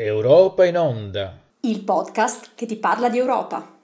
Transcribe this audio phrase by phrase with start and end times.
[0.00, 1.36] Europa in onda.
[1.62, 3.77] Il podcast che ti parla di Europa.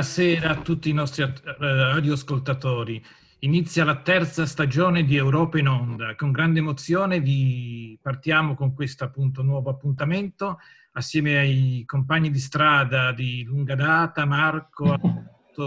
[0.00, 3.04] Buonasera a tutti i nostri eh, radioascoltatori.
[3.40, 6.14] Inizia la terza stagione di Europa in Onda.
[6.14, 10.58] Con grande emozione vi partiamo con questo appunto nuovo appuntamento
[10.92, 14.96] assieme ai compagni di strada di lunga data, Marco,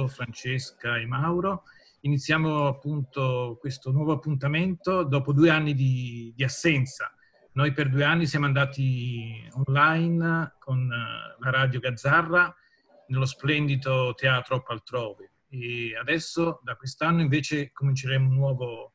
[0.07, 1.65] Francesca e Mauro.
[1.99, 7.13] Iniziamo appunto questo nuovo appuntamento dopo due anni di, di assenza.
[7.51, 12.51] Noi per due anni siamo andati online con eh, la radio Gazzarra
[13.07, 15.31] nello splendido teatro Paltrove.
[15.49, 18.93] E adesso, da quest'anno, invece, cominceremo un nuovo,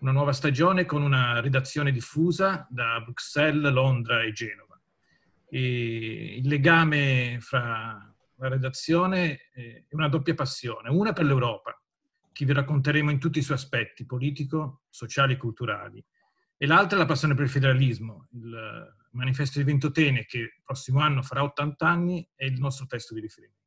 [0.00, 4.80] una nuova stagione con una redazione diffusa da Bruxelles, Londra e Genova.
[5.48, 11.78] E il legame fra la redazione è una doppia passione, una per l'Europa,
[12.32, 16.02] che vi racconteremo in tutti i suoi aspetti, politico, sociali e culturali,
[16.56, 21.00] e l'altra è la passione per il federalismo, il manifesto di Ventotene, che il prossimo
[21.00, 23.58] anno farà 80 anni, è il nostro testo di riferimento.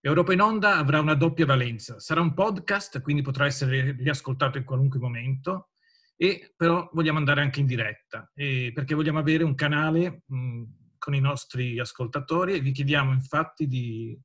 [0.00, 2.00] Europa in Onda avrà una doppia valenza.
[2.00, 5.70] Sarà un podcast, quindi potrà essere riascoltato in qualunque momento,
[6.16, 10.62] e però vogliamo andare anche in diretta, perché vogliamo avere un canale mh,
[10.98, 14.16] con i nostri ascoltatori e vi chiediamo infatti di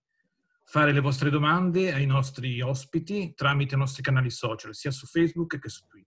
[0.64, 5.60] fare le vostre domande ai nostri ospiti tramite i nostri canali social, sia su Facebook
[5.60, 6.07] che su Twitter.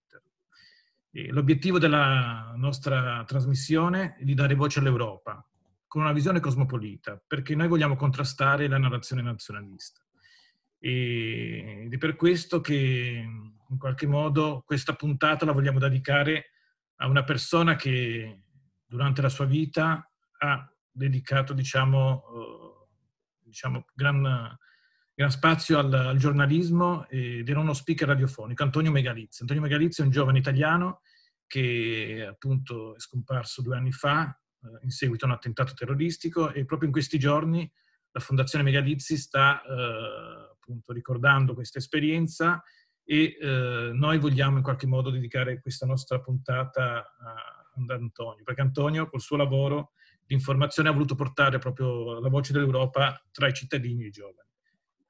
[1.12, 5.44] L'obiettivo della nostra trasmissione è di dare voce all'Europa,
[5.86, 10.00] con una visione cosmopolita, perché noi vogliamo contrastare la narrazione nazionalista.
[10.78, 13.25] ed è per questo che
[13.69, 16.53] in qualche modo questa puntata la vogliamo dedicare
[16.97, 18.44] a una persona che
[18.87, 22.88] durante la sua vita ha dedicato, diciamo, uh,
[23.43, 24.56] diciamo gran,
[25.20, 29.41] gran, spazio al, al, giornalismo ed era uno speaker radiofonico, Antonio Megalizia.
[29.42, 31.03] Antonio Megalizia è un giovane italiano
[31.47, 36.64] che appunto è scomparso due anni fa eh, in seguito a un attentato terroristico e
[36.64, 37.70] proprio in questi giorni
[38.12, 42.62] la Fondazione Megalizzi sta eh, appunto ricordando questa esperienza
[43.04, 47.14] e eh, noi vogliamo in qualche modo dedicare questa nostra puntata
[47.76, 49.92] ad Antonio, perché Antonio col suo lavoro
[50.25, 54.48] di informazione ha voluto portare proprio la voce dell'Europa tra i cittadini e i giovani.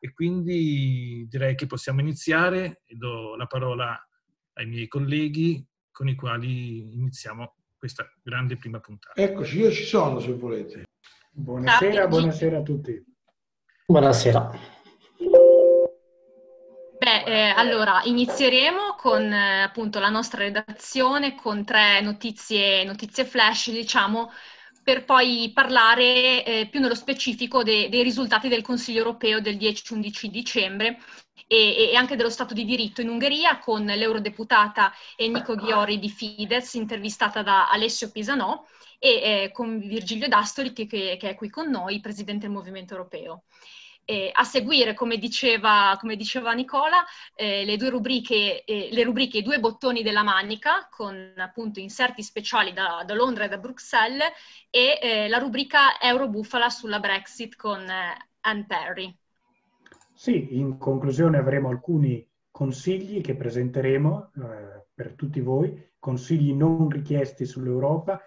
[0.03, 4.03] E quindi direi che possiamo iniziare e do la parola
[4.55, 9.21] ai miei colleghi con i quali iniziamo questa grande prima puntata.
[9.21, 10.84] Eccoci, io ci sono se volete.
[11.31, 13.05] Buonasera, buonasera a tutti.
[13.87, 14.50] Buonasera.
[16.99, 23.71] Beh, eh, allora inizieremo con eh, appunto la nostra redazione con tre notizie, notizie flash,
[23.71, 24.31] diciamo,
[24.82, 30.26] per poi parlare eh, più nello specifico de- dei risultati del Consiglio europeo del 10-11
[30.26, 30.98] dicembre
[31.46, 36.74] e, e, anche dello Stato di diritto in Ungheria con l'eurodeputata Enrico Ghiori di Fidesz,
[36.74, 38.64] intervistata da Alessio Pisanò,
[38.98, 42.94] e eh, con Virgilio D'Astoli che, che, che, è qui con noi, presidente del Movimento
[42.94, 43.44] Europeo.
[44.05, 49.38] Eh, a seguire, come diceva, come diceva Nicola, eh, le due rubriche, eh, le rubriche
[49.38, 54.33] I due bottoni della manica, con appunto inserti speciali da, da Londra e da Bruxelles,
[54.69, 59.16] e eh, la rubrica Eurobufala sulla Brexit con eh, Anne Perry.
[60.12, 67.47] Sì, in conclusione avremo alcuni consigli che presenteremo eh, per tutti voi, consigli non richiesti
[67.47, 68.21] sull'Europa,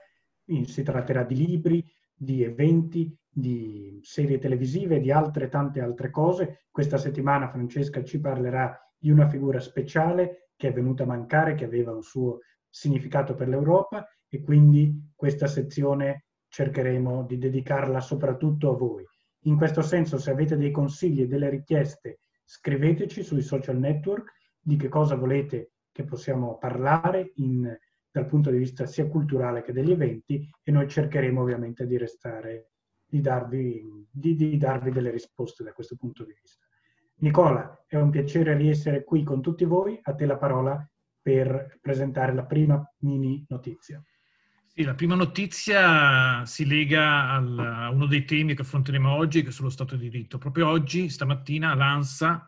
[0.66, 6.66] si tratterà di libri, di eventi, di serie televisive, di altre tante altre cose.
[6.70, 11.66] Questa settimana Francesca ci parlerà di una figura speciale che è venuta a mancare, che
[11.66, 12.40] aveva un suo
[12.70, 19.06] significato per l'Europa e quindi questa sezione cercheremo di dedicarla soprattutto a voi.
[19.46, 24.78] In questo senso, se avete dei consigli e delle richieste, scriveteci sui social network di
[24.78, 27.78] che cosa volete che possiamo parlare in,
[28.10, 32.73] dal punto di vista sia culturale che degli eventi e noi cercheremo ovviamente di restare,
[33.14, 36.66] di darvi, di, di darvi delle risposte da questo punto di vista.
[37.18, 40.00] Nicola, è un piacere riessere qui con tutti voi.
[40.02, 40.84] A te la parola
[41.22, 44.04] per presentare la prima mini notizia.
[44.66, 49.52] Sì, la prima notizia si lega a uno dei temi che affronteremo oggi, che è
[49.52, 50.40] sullo Stato di diritto.
[50.40, 52.48] Proprio oggi, stamattina, l'ANSA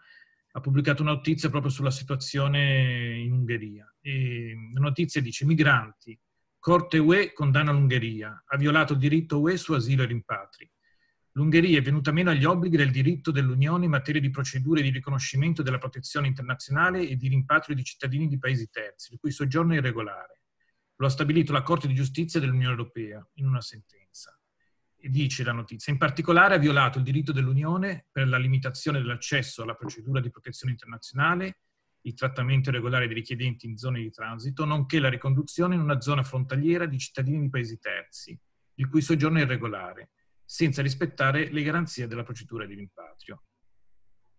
[0.52, 3.88] ha pubblicato una notizia proprio sulla situazione in l'Ungheria.
[4.02, 6.20] E la notizia dice migranti,
[6.66, 10.68] Corte UE condanna l'Ungheria, ha violato il diritto UE su asilo e rimpatri.
[11.34, 15.62] L'Ungheria è venuta meno agli obblighi del diritto dell'Unione in materia di procedure di riconoscimento
[15.62, 19.78] della protezione internazionale e di rimpatrio di cittadini di paesi terzi, il cui soggiorno è
[19.78, 20.42] irregolare.
[20.96, 24.36] Lo ha stabilito la Corte di giustizia dell'Unione Europea in una sentenza.
[24.98, 29.62] E dice la notizia, in particolare ha violato il diritto dell'Unione per la limitazione dell'accesso
[29.62, 31.60] alla procedura di protezione internazionale,
[32.06, 36.24] il trattamento irregolare dei richiedenti in zone di transito, nonché la riconduzione in una zona
[36.24, 38.40] frontaliera di cittadini di paesi terzi,
[38.76, 40.12] il cui soggiorno è irregolare,
[40.44, 43.44] senza rispettare le garanzie della procedura di rimpatrio.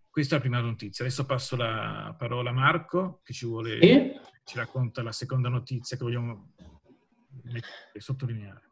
[0.09, 1.05] Questa è la prima notizia.
[1.05, 3.77] Adesso passo la parola a Marco, che ci vuole,
[4.45, 6.53] ci racconta la seconda notizia che vogliamo
[7.97, 8.66] sottolineare.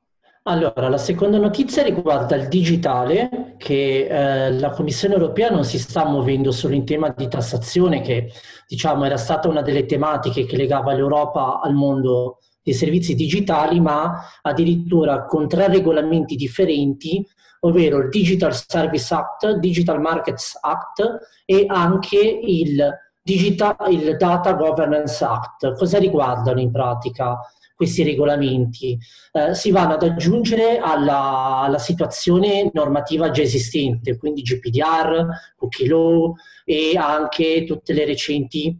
[0.48, 6.06] Allora, la seconda notizia riguarda il digitale, che eh, la Commissione europea non si sta
[6.06, 8.32] muovendo solo in tema di tassazione, che
[8.68, 14.22] diciamo era stata una delle tematiche che legava l'Europa al mondo dei servizi digitali, ma
[14.44, 17.26] addirittura con tre regolamenti differenti,
[17.62, 22.88] ovvero il Digital Service Act, Digital Markets Act e anche il,
[23.20, 25.74] Digital, il Data Governance Act.
[25.74, 27.36] Cosa riguardano in pratica?
[27.76, 28.98] Questi regolamenti
[29.34, 35.28] eh, si vanno ad aggiungere alla, alla, situazione normativa già esistente, quindi GPDR,
[35.58, 36.34] Cookie Law
[36.64, 38.80] e anche tutte le recenti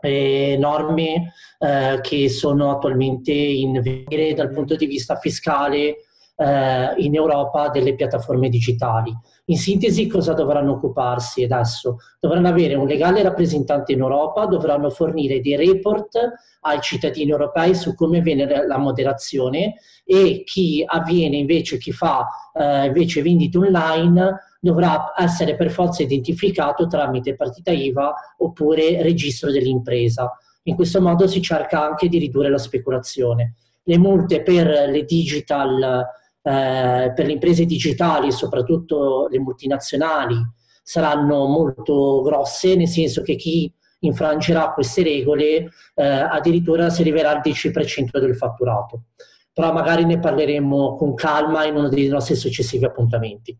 [0.00, 5.96] eh, norme eh, che sono attualmente in vigore dal punto di vista fiscale
[6.36, 9.14] eh, in Europa delle piattaforme digitali.
[9.46, 11.98] In sintesi, cosa dovranno occuparsi adesso?
[12.18, 16.18] Dovranno avere un legale rappresentante in Europa, dovranno fornire dei report
[16.60, 22.86] ai cittadini europei su come viene la moderazione e chi avviene invece, chi fa eh,
[22.86, 30.38] invece vendite online dovrà essere per forza identificato tramite partita IVA oppure registro dell'impresa.
[30.62, 33.56] In questo modo si cerca anche di ridurre la speculazione.
[33.82, 36.06] Le multe per le digital
[36.46, 40.36] eh, per le imprese digitali, soprattutto le multinazionali,
[40.82, 47.40] saranno molto grosse, nel senso che chi infrangerà queste regole eh, addirittura si arriverà al
[47.42, 49.04] 10% del fatturato.
[49.54, 53.58] Però magari ne parleremo con calma in uno dei nostri successivi appuntamenti.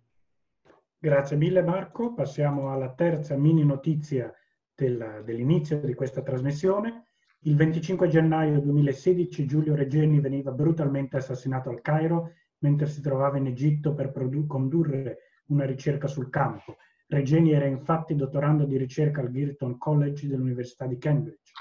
[0.98, 4.30] Grazie mille Marco, passiamo alla terza mini notizia
[4.75, 7.04] del, dell'inizio di questa trasmissione.
[7.46, 12.32] Il 25 gennaio 2016 Giulio Regeni veniva brutalmente assassinato al Cairo
[12.64, 14.11] mentre si trovava in Egitto per
[14.46, 15.19] condurre
[15.49, 16.76] una ricerca sul campo.
[17.08, 21.52] Regeni era infatti dottorando di ricerca al Girton College dell'Università di Cambridge.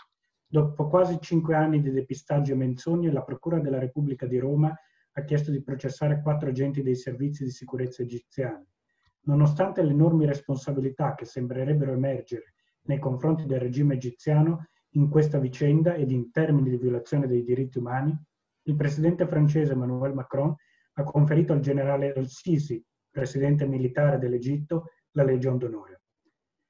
[0.47, 4.73] Dopo quasi cinque anni di depistaggio e menzogne, la Procura della Repubblica di Roma
[5.15, 8.65] ha chiesto di processare quattro agenti dei servizi di sicurezza egiziani.
[9.25, 12.53] Nonostante le enormi responsabilità che sembrerebbero emergere
[12.83, 17.79] nei confronti del regime egiziano in questa vicenda ed in termini di violazione dei diritti
[17.79, 18.17] umani,
[18.63, 20.55] il presidente francese Emmanuel Macron
[20.93, 26.01] ha conferito al generale al-Sisi, presidente militare dell'Egitto, la Legion d'Onore,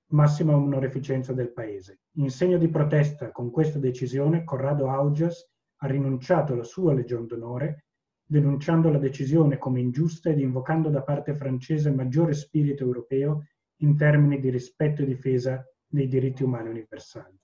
[0.08, 2.02] massima onorificenza del paese.
[2.18, 7.86] In segno di protesta con questa decisione, Corrado Augias ha rinunciato alla sua Legion d'Onore,
[8.26, 13.46] denunciando la decisione come ingiusta ed invocando da parte francese maggiore spirito europeo
[13.78, 17.38] in termini di rispetto e difesa dei diritti umani universali.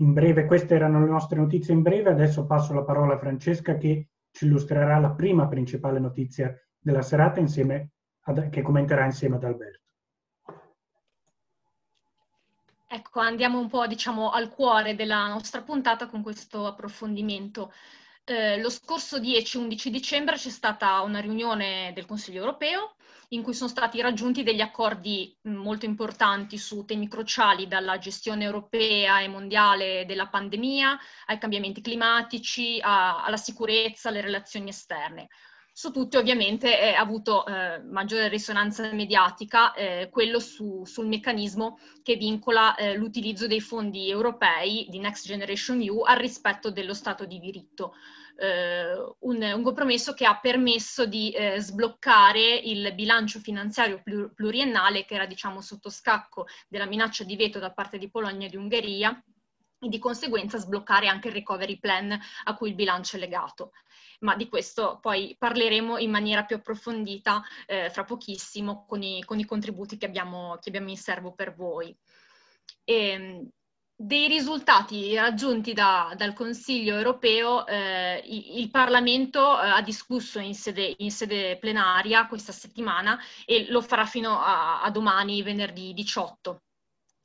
[0.00, 3.76] In breve, queste erano le nostre notizie in breve, adesso passo la parola a Francesca
[3.76, 9.84] che ci illustrerà la prima principale notizia della serata ad, che commenterà insieme ad Alberto.
[12.86, 17.72] Ecco, andiamo un po' diciamo, al cuore della nostra puntata con questo approfondimento.
[18.24, 22.95] Eh, lo scorso 10-11 dicembre c'è stata una riunione del Consiglio europeo
[23.30, 29.20] in cui sono stati raggiunti degli accordi molto importanti su temi cruciali, dalla gestione europea
[29.20, 35.28] e mondiale della pandemia ai cambiamenti climatici, a, alla sicurezza, alle relazioni esterne.
[35.78, 42.16] Su tutti ovviamente ha avuto eh, maggiore risonanza mediatica eh, quello su, sul meccanismo che
[42.16, 47.38] vincola eh, l'utilizzo dei fondi europei di Next Generation EU al rispetto dello Stato di
[47.38, 47.92] diritto
[48.38, 54.02] un, un, compromesso che ha permesso di eh, sbloccare il bilancio finanziario
[54.34, 58.50] pluriennale che era diciamo sotto scacco della minaccia di veto da parte di Polonia e
[58.50, 59.22] di Ungheria
[59.78, 63.72] e di conseguenza sbloccare anche il recovery plan a cui il bilancio è legato.
[64.20, 69.38] Ma di questo poi parleremo in maniera più approfondita eh, fra pochissimo con i, con
[69.38, 71.94] i contributi che abbiamo, che abbiamo, in serbo per voi.
[72.84, 73.50] E, ehm,
[73.98, 80.94] dei risultati raggiunti da, dal Consiglio europeo, eh, il Parlamento eh, ha discusso in sede,
[80.98, 86.60] in sede, plenaria questa settimana e lo farà fino a, a domani, venerdì 18.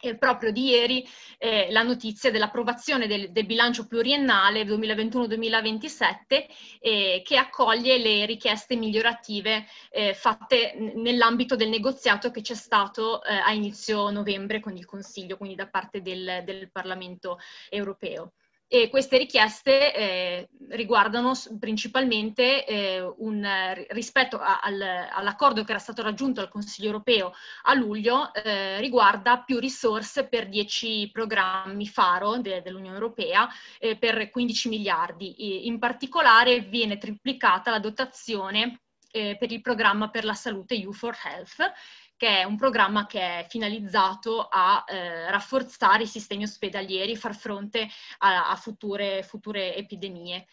[0.01, 6.45] E proprio di ieri eh, la notizia dell'approvazione del, del bilancio pluriennale 2021-2027
[6.79, 13.35] eh, che accoglie le richieste migliorative eh, fatte nell'ambito del negoziato che c'è stato eh,
[13.35, 17.37] a inizio novembre con il Consiglio, quindi da parte del, del Parlamento
[17.69, 18.33] europeo.
[18.73, 23.45] E queste richieste eh, riguardano principalmente eh, un,
[23.89, 29.39] rispetto a, al, all'accordo che era stato raggiunto al Consiglio europeo a luglio, eh, riguarda
[29.39, 35.35] più risorse per 10 programmi faro de, dell'Unione Europea eh, per 15 miliardi.
[35.35, 40.93] E in particolare viene triplicata la dotazione eh, per il programma per la salute You
[40.93, 41.71] for Health,
[42.21, 47.89] che è un programma che è finalizzato a eh, rafforzare i sistemi ospedalieri, far fronte
[48.19, 50.45] a, a future, future epidemie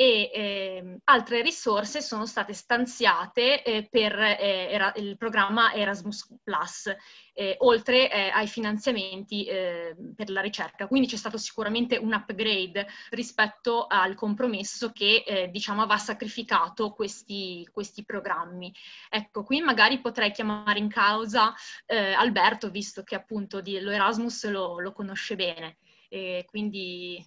[0.00, 6.90] e eh, altre risorse sono state stanziate eh, per eh, era, il programma Erasmus Plus,
[7.34, 10.86] eh, oltre eh, ai finanziamenti eh, per la ricerca.
[10.86, 18.02] Quindi c'è stato sicuramente un upgrade rispetto al compromesso che diciamo aveva sacrificato questi, questi,
[18.02, 18.72] programmi.
[19.10, 21.52] Ecco, qui magari potrei chiamare in causa
[22.16, 25.76] Alberto, visto che appunto di, lo Erasmus lo, lo conosce bene.
[26.46, 27.22] quindi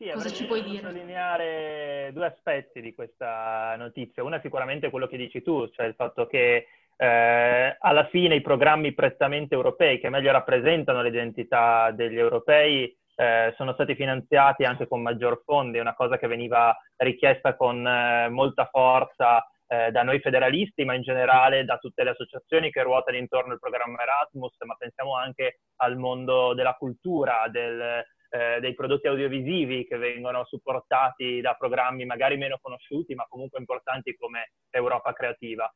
[0.00, 0.80] sì, Cosa ci puoi dire?
[0.80, 4.22] sottolineare due aspetti di questa notizia.
[4.22, 8.40] Una è sicuramente quello che dici tu, cioè il fatto che eh, alla fine i
[8.40, 15.02] programmi prettamente europei, che meglio rappresentano l'identità degli europei, eh, sono stati finanziati anche con
[15.02, 20.82] maggior fondi, una cosa che veniva richiesta con eh, molta forza eh, da noi federalisti,
[20.86, 25.14] ma in generale da tutte le associazioni che ruotano intorno al programma Erasmus, ma pensiamo
[25.14, 32.04] anche al mondo della cultura, del, eh, dei prodotti audiovisivi che vengono supportati da programmi
[32.04, 35.72] magari meno conosciuti, ma comunque importanti come Europa Creativa.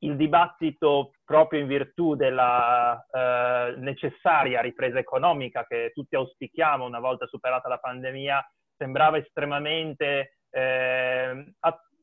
[0.00, 7.26] Il dibattito, proprio in virtù della eh, necessaria ripresa economica che tutti auspichiamo una volta
[7.26, 11.52] superata la pandemia, sembrava estremamente eh,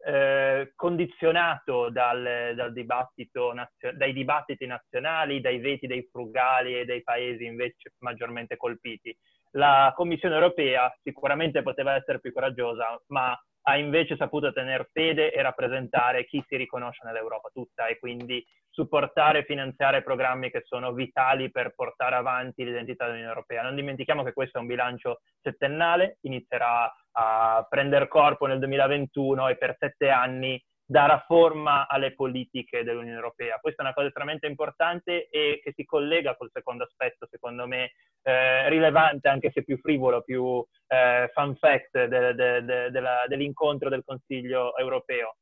[0.05, 7.01] eh, condizionato dal, dal dibattito nazio- dai dibattiti nazionali, dai veti dei frugali e dei
[7.01, 9.15] paesi invece maggiormente colpiti
[9.55, 15.41] la Commissione europea sicuramente poteva essere più coraggiosa, ma ha invece saputo tenere fede e
[15.41, 21.49] rappresentare chi si riconosce nell'Europa tutta e quindi supportare e finanziare programmi che sono vitali
[21.49, 23.63] per portare avanti l'identità dell'Unione Europea.
[23.63, 29.57] Non dimentichiamo che questo è un bilancio settennale, inizierà a prendere corpo nel 2021 e
[29.57, 33.57] per sette anni darà forma alle politiche dell'Unione Europea.
[33.59, 37.93] Questa è una cosa estremamente importante e che si collega col secondo aspetto, secondo me,
[38.27, 43.87] eh, rilevante, anche se più frivolo, più eh, fun fact de, de, de, della, dell'incontro
[43.89, 45.35] del Consiglio europeo,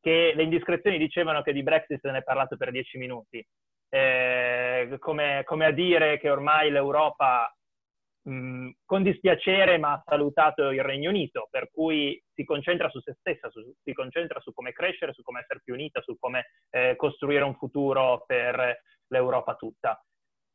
[0.00, 3.44] che le indiscrezioni dicevano che di Brexit se ne è parlato per dieci minuti.
[3.90, 7.50] Eh, come, come a dire che ormai l'Europa
[8.22, 13.16] mh, con dispiacere ma ha salutato il Regno Unito, per cui si concentra su se
[13.18, 16.94] stessa, su, si concentra su come crescere, su come essere più unita, su come eh,
[16.96, 20.00] costruire un futuro per l'Europa tutta.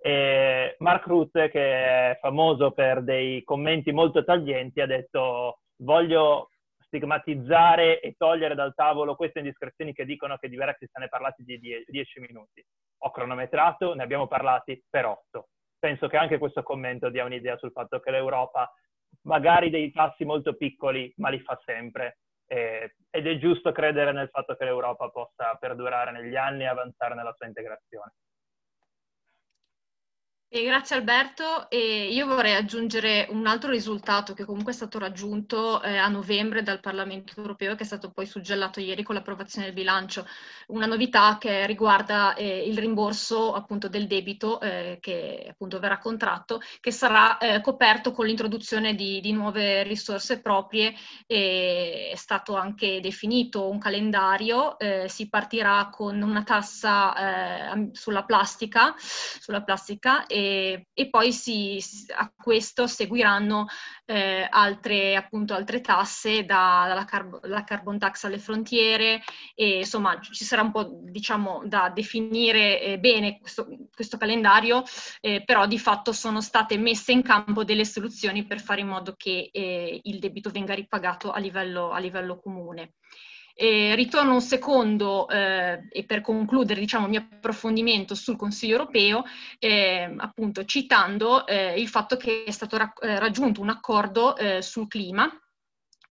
[0.06, 6.50] E Mark Rutte, che è famoso per dei commenti molto taglienti, ha detto voglio
[6.86, 11.10] stigmatizzare e togliere dal tavolo queste indiscrezioni che dicono che di Brexit se ne è
[11.10, 12.64] parlati di 10 minuti.
[13.06, 15.48] Ho cronometrato, ne abbiamo parlati per 8
[15.84, 18.74] penso che anche questo commento dia un'idea sul fatto che l'Europa
[19.24, 22.20] magari dei passi molto piccoli, ma li fa sempre.
[22.46, 27.16] Eh, ed è giusto credere nel fatto che l'Europa possa perdurare negli anni e avanzare
[27.16, 28.14] nella sua integrazione.
[30.56, 31.68] E grazie Alberto.
[31.68, 36.62] E io vorrei aggiungere un altro risultato che comunque è stato raggiunto eh, a novembre
[36.62, 40.28] dal Parlamento europeo, che è stato poi suggellato ieri con l'approvazione del bilancio.
[40.68, 46.62] Una novità che riguarda eh, il rimborso appunto del debito eh, che appunto verrà contratto,
[46.80, 50.94] che sarà eh, coperto con l'introduzione di, di, nuove risorse proprie.
[51.26, 58.94] è stato anche definito un calendario, eh, si partirà con una tassa eh, sulla plastica,
[58.98, 60.42] sulla plastica e
[60.94, 61.82] e, poi si,
[62.16, 63.68] a questo seguiranno
[64.06, 69.22] eh, altre, appunto, altre tasse da, dalla carb- carbon tax alle frontiere
[69.56, 74.84] e insomma ci sarà un po' diciamo da definire eh, bene questo, questo calendario,
[75.22, 79.16] eh, però di fatto sono state messe in campo delle soluzioni per fare in modo
[79.18, 82.94] che eh, il debito venga ripagato a livello, a livello comune.
[83.56, 89.24] E ritorno un secondo eh, e per concludere diciamo, il mio approfondimento sul Consiglio europeo,
[89.60, 94.62] eh, appunto citando eh, il fatto che è stato ra- eh, raggiunto un accordo eh,
[94.62, 95.32] sul clima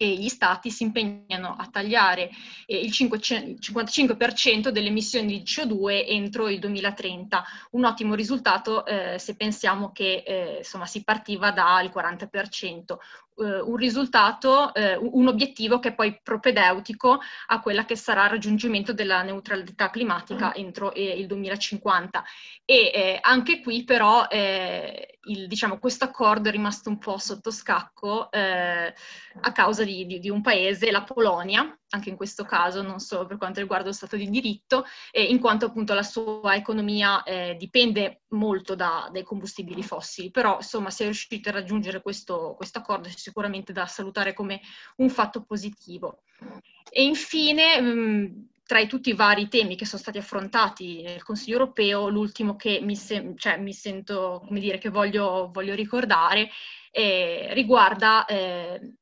[0.03, 2.29] e gli stati si impegnano a tagliare
[2.67, 7.45] eh, il 55% delle emissioni di CO2 entro il 2030.
[7.73, 12.97] Un ottimo risultato eh, se pensiamo che eh, insomma, si partiva dal 40% eh,
[13.37, 18.93] un risultato, eh, un obiettivo che è poi propedeutico a quella che sarà il raggiungimento
[18.93, 22.25] della neutralità climatica entro eh, il 2050.
[22.65, 27.51] E eh, anche qui però eh, il, diciamo, questo accordo è rimasto un po' sotto
[27.51, 28.95] scacco eh,
[29.41, 33.27] a causa di, di, di, un paese, la Polonia, anche in questo caso, non solo
[33.27, 37.23] per quanto riguarda lo Stato di diritto, in quanto appunto la sua economia
[37.57, 42.79] dipende molto da, dai combustibili fossili, però insomma si è riuscito a raggiungere questo, questo
[42.79, 44.61] accordo sicuramente da salutare come
[44.97, 46.23] un fatto positivo.
[46.91, 52.09] E infine, mh, tra tutti i vari temi che sono stati affrontati nel Consiglio europeo,
[52.09, 56.49] l'ultimo che mi, se- cioè, mi sento, come dire, che voglio, voglio ricordare
[56.91, 58.97] eh, riguarda eh,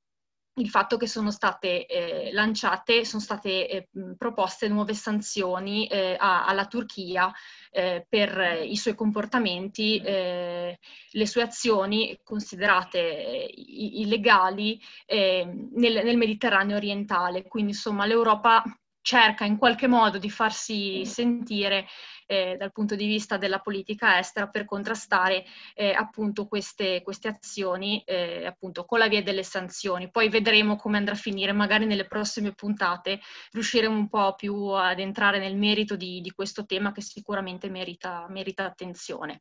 [0.60, 6.46] il fatto che sono state eh, lanciate, sono state eh, proposte nuove sanzioni eh, a,
[6.46, 7.32] alla Turchia
[7.70, 10.78] eh, per i suoi comportamenti, eh,
[11.10, 17.44] le sue azioni considerate eh, illegali nel, nel Mediterraneo orientale.
[17.44, 18.62] Quindi insomma l'Europa
[19.02, 21.86] cerca in qualche modo di farsi sentire
[22.30, 25.44] eh, dal punto di vista della politica estera per contrastare
[25.74, 30.12] eh, appunto queste, queste azioni eh, appunto con la via delle sanzioni.
[30.12, 33.18] Poi vedremo come andrà a finire, magari nelle prossime puntate
[33.50, 38.26] riusciremo un po' più ad entrare nel merito di, di questo tema che sicuramente merita,
[38.28, 39.40] merita attenzione.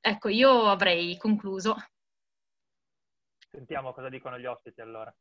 [0.00, 1.76] Ecco, io avrei concluso.
[3.50, 5.14] Sentiamo cosa dicono gli ospiti allora.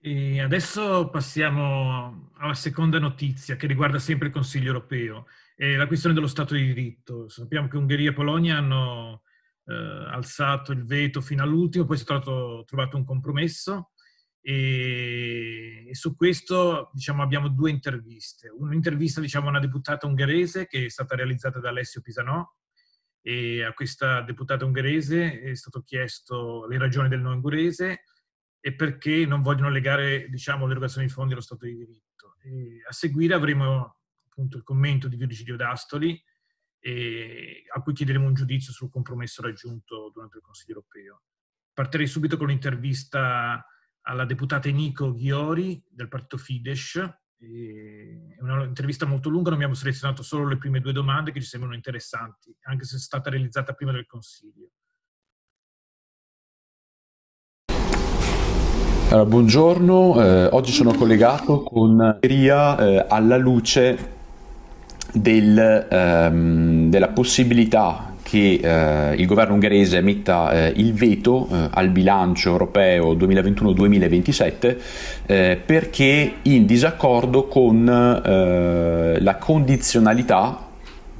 [0.00, 6.14] E adesso passiamo alla seconda notizia che riguarda sempre il Consiglio europeo, è la questione
[6.14, 7.28] dello Stato di diritto.
[7.28, 9.22] Sappiamo che Ungheria e Polonia hanno
[9.64, 13.92] eh, alzato il veto fino all'ultimo, poi è stato trovato un compromesso
[14.42, 18.50] e, e su questo diciamo, abbiamo due interviste.
[18.50, 22.46] Un'intervista diciamo, a una deputata ungherese che è stata realizzata da Alessio Pisanò
[23.22, 28.02] e a questa deputata ungherese è stato chiesto le ragioni del no ungherese
[28.60, 32.36] e perché non vogliono legare diciamo, l'erogazione di fondi allo Stato di diritto.
[32.44, 33.95] E a seguire avremo
[34.36, 36.22] appunto il commento di Virgilio D'Astoli
[36.78, 41.22] e, a cui chiederemo un giudizio sul compromesso raggiunto durante il Consiglio europeo.
[41.72, 43.64] Partirei subito con l'intervista
[44.02, 46.96] alla deputata Eniko Ghiori del partito Fidesz.
[47.38, 51.74] È un'intervista molto lunga, noi abbiamo selezionato solo le prime due domande che ci sembrano
[51.74, 54.70] interessanti, anche se è stata realizzata prima del Consiglio.
[59.08, 64.15] Allora, buongiorno, eh, oggi sono collegato con Ria eh, alla luce
[65.16, 71.90] del, ehm, della possibilità che eh, il governo ungherese metta eh, il veto eh, al
[71.90, 74.76] bilancio europeo 2021-2027
[75.26, 80.66] eh, perché in disaccordo con la condizionalità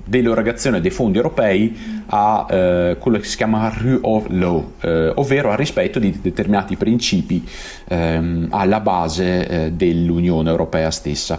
[0.06, 5.50] dell'erogazione dei fondi europei a eh, quello che si chiama rule of law, eh, ovvero
[5.50, 7.44] al rispetto di determinati principi
[7.88, 11.38] ehm, alla base eh, dell'Unione Europea stessa.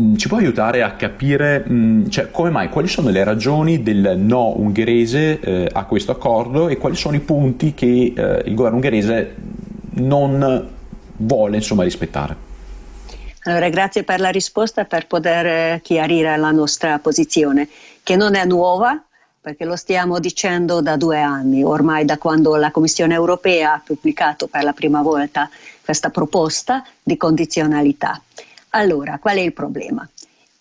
[0.00, 4.16] Mm, ci può aiutare a capire mm, cioè, come mai, quali sono le ragioni del
[4.18, 8.78] no ungherese eh, a questo accordo e quali sono i punti che eh, il governo
[8.78, 9.34] ungherese
[9.92, 10.68] non
[11.18, 12.52] vuole insomma, rispettare?
[13.44, 17.68] Allora, grazie per la risposta per poter eh, chiarire la nostra posizione,
[18.02, 19.00] che non è nuova,
[19.40, 24.48] perché lo stiamo dicendo da due anni, ormai da quando la Commissione europea ha pubblicato
[24.48, 25.48] per la prima volta
[25.84, 28.20] questa proposta di condizionalità.
[28.74, 30.08] Allora, qual è il problema?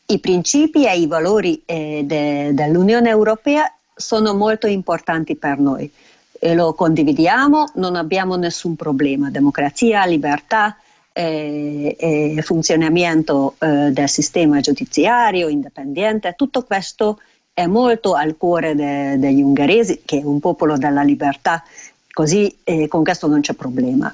[0.06, 5.91] I principi e i valori eh, de, dell'Unione Europea sono molto importanti per noi
[6.39, 9.30] e lo condividiamo, non abbiamo nessun problema.
[9.30, 10.78] Democrazia, libertà,
[11.13, 17.19] e, e funzionamento eh, del sistema giudiziario indipendente, tutto questo
[17.54, 21.63] è molto al cuore de, degli ungheresi, che è un popolo della libertà,
[22.12, 24.13] così eh, con questo non c'è problema.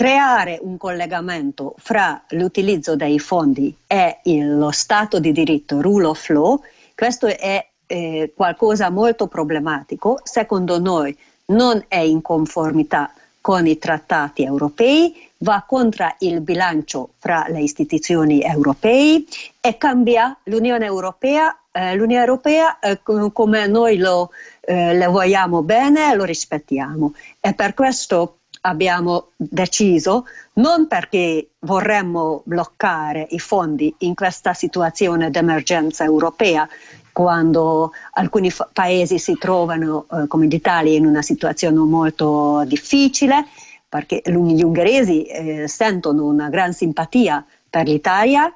[0.00, 6.26] Creare un collegamento fra l'utilizzo dei fondi e il, lo Stato di diritto, rule of
[6.30, 6.58] law,
[6.94, 11.14] questo è eh, qualcosa molto problematico, secondo noi
[11.48, 18.40] non è in conformità con i trattati europei, va contro il bilancio fra le istituzioni
[18.40, 19.24] europee
[19.60, 24.30] e cambia l'Unione Europea, eh, l'Unione Europea eh, come noi lo,
[24.62, 27.12] eh, le vogliamo bene e lo rispettiamo.
[27.38, 36.04] E per questo abbiamo deciso, non perché vorremmo bloccare i fondi in questa situazione d'emergenza
[36.04, 36.68] europea,
[37.12, 43.46] quando alcuni fa- paesi si trovano, eh, come l'Italia, in una situazione molto difficile,
[43.88, 48.52] perché gli ungheresi eh, sentono una gran simpatia per l'Italia,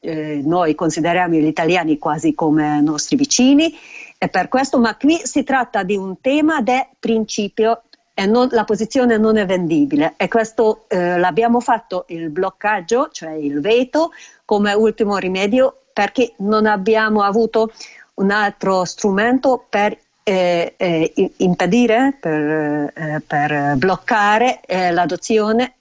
[0.00, 3.74] eh, noi consideriamo gli italiani quasi come nostri vicini
[4.16, 7.82] e per questo, ma qui si tratta di un tema di principio
[8.26, 13.60] non, la posizione non è vendibile e questo eh, l'abbiamo fatto il bloccaggio, cioè il
[13.60, 14.10] veto,
[14.44, 17.72] come ultimo rimedio perché non abbiamo avuto
[18.14, 25.74] un altro strumento per eh, eh, impedire, per, eh, per bloccare eh, l'adozione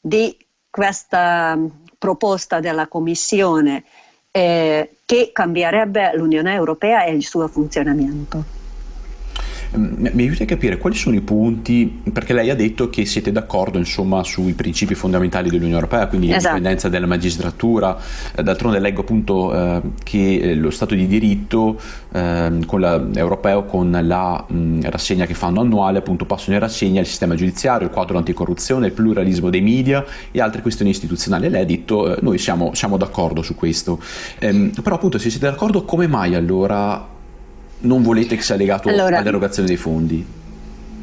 [0.00, 0.36] di
[0.70, 1.58] questa
[1.98, 3.84] proposta della Commissione
[4.30, 8.59] eh, che cambierebbe l'Unione Europea e il suo funzionamento.
[9.72, 13.78] Mi aiuti a capire quali sono i punti, perché lei ha detto che siete d'accordo
[13.78, 16.54] insomma sui principi fondamentali dell'Unione Europea, quindi esatto.
[16.54, 17.96] l'indipendenza della magistratura,
[18.34, 21.80] eh, d'altronde leggo appunto eh, che eh, lo Stato di diritto
[22.12, 27.00] eh, con la, europeo con la mh, rassegna che fanno annuale appunto passano in rassegna
[27.00, 31.48] il sistema giudiziario, il quadro anticorruzione, il pluralismo dei media e altre questioni istituzionali.
[31.48, 34.00] Lei ha detto eh, noi siamo, siamo d'accordo su questo,
[34.40, 37.18] ehm, però appunto se siete d'accordo come mai allora
[37.80, 40.24] non volete che sia legato allora, all'erogazione dei fondi?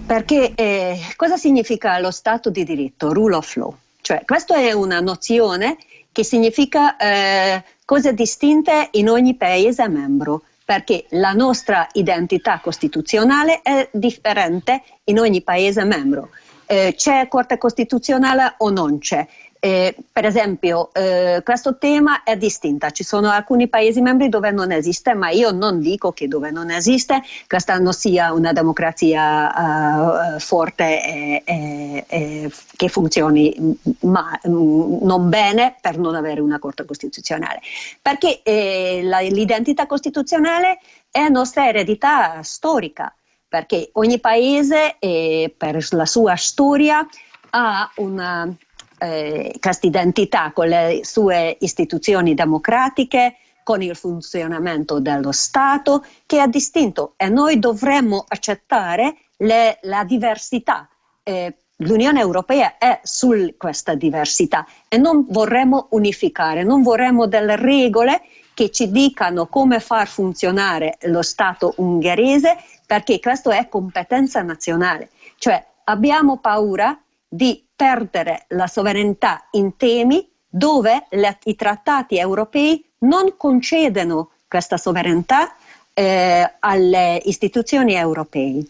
[0.05, 3.75] Perché eh, cosa significa lo Stato di diritto, rule of law?
[4.01, 5.77] Cioè, questa è una nozione
[6.11, 13.87] che significa eh, cose distinte in ogni paese membro, perché la nostra identità costituzionale è
[13.91, 16.29] differente in ogni paese membro.
[16.65, 19.25] Eh, c'è Corte Costituzionale o non c'è?
[19.67, 22.89] Eh, per esempio, eh, questo tema è distinto.
[22.89, 26.71] Ci sono alcuni Paesi membri dove non esiste, ma io non dico che dove non
[26.71, 35.27] esiste questa non sia una democrazia uh, forte e, e, e, che funzioni ma, non
[35.27, 37.59] bene per non avere una Corte Costituzionale.
[38.01, 40.79] Perché eh, la, l'identità costituzionale
[41.11, 43.13] è nostra eredità storica,
[43.49, 47.05] perché ogni Paese eh, per la sua storia
[47.49, 48.55] ha una
[48.97, 56.47] eh, questa identità con le sue istituzioni democratiche, con il funzionamento dello Stato che è
[56.47, 60.87] distinto e noi dovremmo accettare le, la diversità.
[61.23, 68.23] Eh, L'Unione Europea è su questa diversità e non vorremmo unificare, non vorremmo delle regole
[68.55, 72.57] che ci dicano come far funzionare lo Stato ungherese
[72.87, 75.09] perché questo è competenza nazionale.
[75.37, 83.35] Cioè abbiamo paura di perdere la sovranità in temi dove le, i trattati europei non
[83.37, 85.55] concedono questa sovranità
[85.93, 88.65] eh, alle istituzioni europee.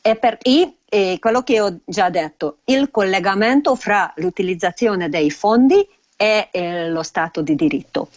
[0.00, 5.86] E per i, eh, quello che ho già detto, il collegamento fra l'utilizzazione dei fondi
[6.16, 8.08] e eh, lo Stato di diritto.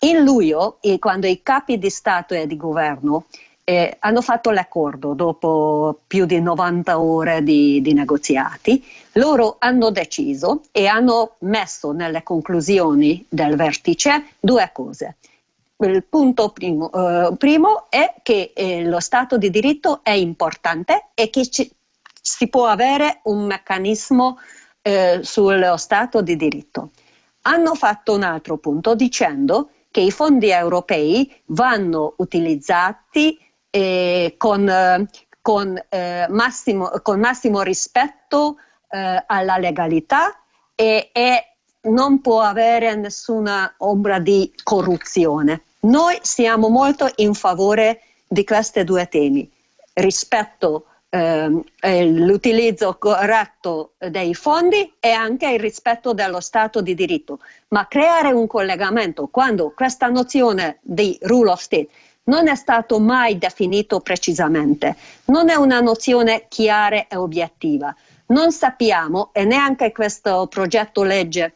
[0.00, 3.26] In luglio, quando i capi di Stato e di governo
[3.64, 8.84] eh, hanno fatto l'accordo dopo più di 90 ore di, di, negoziati.
[9.12, 15.16] Loro hanno deciso e hanno messo nelle conclusioni del vertice due cose.
[15.76, 21.30] Il punto primo, eh, primo è che eh, lo Stato di diritto è importante e
[21.30, 21.70] che ci,
[22.20, 24.38] si può avere un meccanismo
[24.82, 26.90] eh, sullo Stato di diritto.
[27.42, 33.38] Hanno fatto un altro punto dicendo che i fondi europei vanno utilizzati
[33.74, 35.08] eh, con,
[35.40, 38.56] con, eh, massimo, con, massimo, rispetto
[38.90, 40.38] eh, alla legalità
[40.74, 41.46] e, e,
[41.84, 45.62] non può avere nessuna ombra di corruzione.
[45.80, 49.50] Noi siamo molto in favore di questi due temi,
[49.94, 51.64] rispetto ehm,
[52.24, 58.46] l'utilizzo corretto dei fondi e anche il rispetto dello Stato di diritto, ma creare un
[58.46, 61.88] collegamento quando questa nozione di rule of state
[62.24, 67.94] non è stato mai definito precisamente, non è una nozione chiara e obiettiva.
[68.26, 71.54] Non sappiamo, e neanche questo progetto legge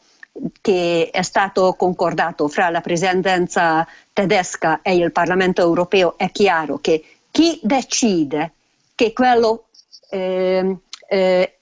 [0.60, 7.02] che è stato concordato fra la presidenza tedesca e il Parlamento europeo, è chiaro che
[7.30, 8.52] chi decide
[8.94, 9.66] che quello
[10.10, 10.76] eh,
[11.08, 11.58] eh,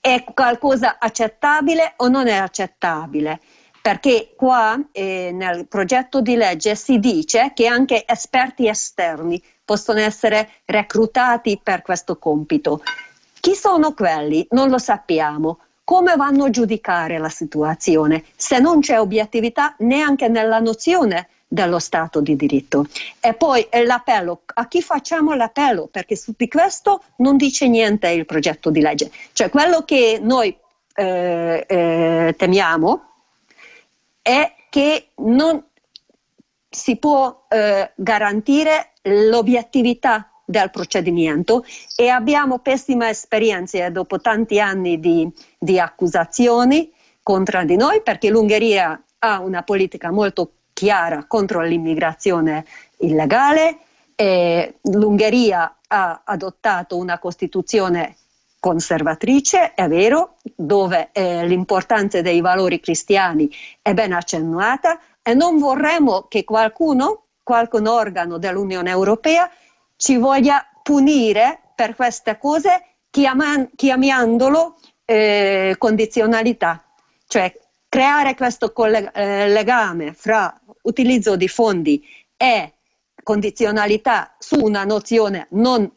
[0.00, 3.40] è qualcosa accettabile o non è accettabile
[3.86, 10.54] perché qua eh, nel progetto di legge si dice che anche esperti esterni possono essere
[10.64, 12.82] reclutati per questo compito.
[13.38, 14.44] Chi sono quelli?
[14.50, 15.60] Non lo sappiamo.
[15.84, 22.20] Come vanno a giudicare la situazione se non c'è obiettività neanche nella nozione dello Stato
[22.20, 22.86] di diritto?
[23.20, 25.86] E poi l'appello, a chi facciamo l'appello?
[25.88, 29.12] Perché su di questo non dice niente il progetto di legge.
[29.32, 30.58] Cioè quello che noi
[30.92, 33.05] eh, eh, temiamo
[34.26, 35.64] è che non
[36.68, 45.32] si può eh, garantire l'obiettività del procedimento e abbiamo pessime esperienze dopo tanti anni di,
[45.56, 52.64] di accusazioni contro di noi perché l'Ungheria ha una politica molto chiara contro l'immigrazione
[52.98, 53.78] illegale.
[54.82, 58.16] L'Ungheria ha adottato una Costituzione
[58.66, 63.48] conservatrice, è vero, dove eh, l'importanza dei valori cristiani
[63.80, 69.48] è ben accennata e non vorremmo che qualcuno, qualcun organo dell'Unione Europea
[69.94, 76.82] ci voglia punire per queste cose chiaman- chiamandolo eh, condizionalità,
[77.28, 77.56] cioè
[77.88, 80.52] creare questo colleg- eh, legame fra
[80.82, 82.04] utilizzo di fondi
[82.36, 82.72] e
[83.22, 85.88] condizionalità su una nozione non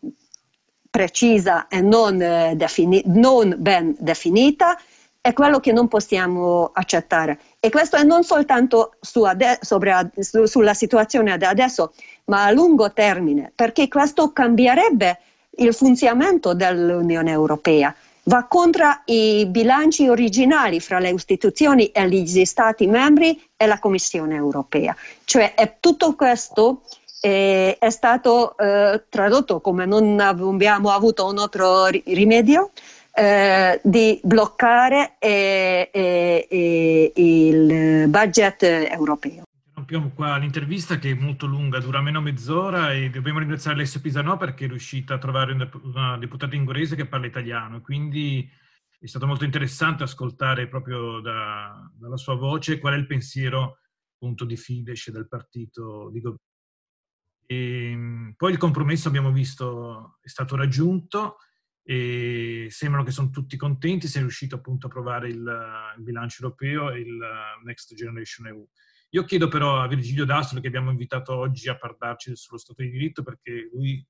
[0.90, 4.78] precisa e non, eh, defini- non ben definita
[5.22, 7.40] è quello che non possiamo accettare.
[7.60, 11.94] E questo è non soltanto su ade- sobre, su, sulla situazione di adesso,
[12.26, 15.20] ma a lungo termine, perché questo cambierebbe
[15.58, 22.88] il funzionamento dell'Unione Europea, va contro i bilanci originali fra le istituzioni e gli Stati
[22.88, 24.96] membri e la Commissione Europea.
[25.26, 26.84] Cioè è tutto questo
[27.22, 32.72] eh, è stato eh, tradotto come non abbiamo avuto un altro rimedio
[33.14, 35.18] eh, di bloccare
[37.16, 39.44] il budget europeo.
[39.68, 44.38] Interrompiamo qua l'intervista che è molto lunga, dura meno mezz'ora e dobbiamo ringraziare Alessio Pisanò
[44.38, 48.50] perché è riuscita a trovare una deputata ingolese che parla italiano, quindi
[49.00, 53.78] è stato molto interessante ascoltare proprio da, dalla sua voce qual è il pensiero
[54.16, 56.22] appunto di Fidesz e del partito di.
[57.52, 61.38] E, ehm, poi il compromesso abbiamo visto è stato raggiunto
[61.82, 65.38] e sembrano che sono tutti contenti, si è riuscito appunto a approvare il,
[65.98, 67.20] il bilancio europeo e il
[67.64, 68.70] Next Generation EU.
[69.14, 72.92] Io chiedo però a Virgilio D'Astro, che abbiamo invitato oggi a parlarci sullo Stato di
[72.92, 74.06] diritto, perché lui,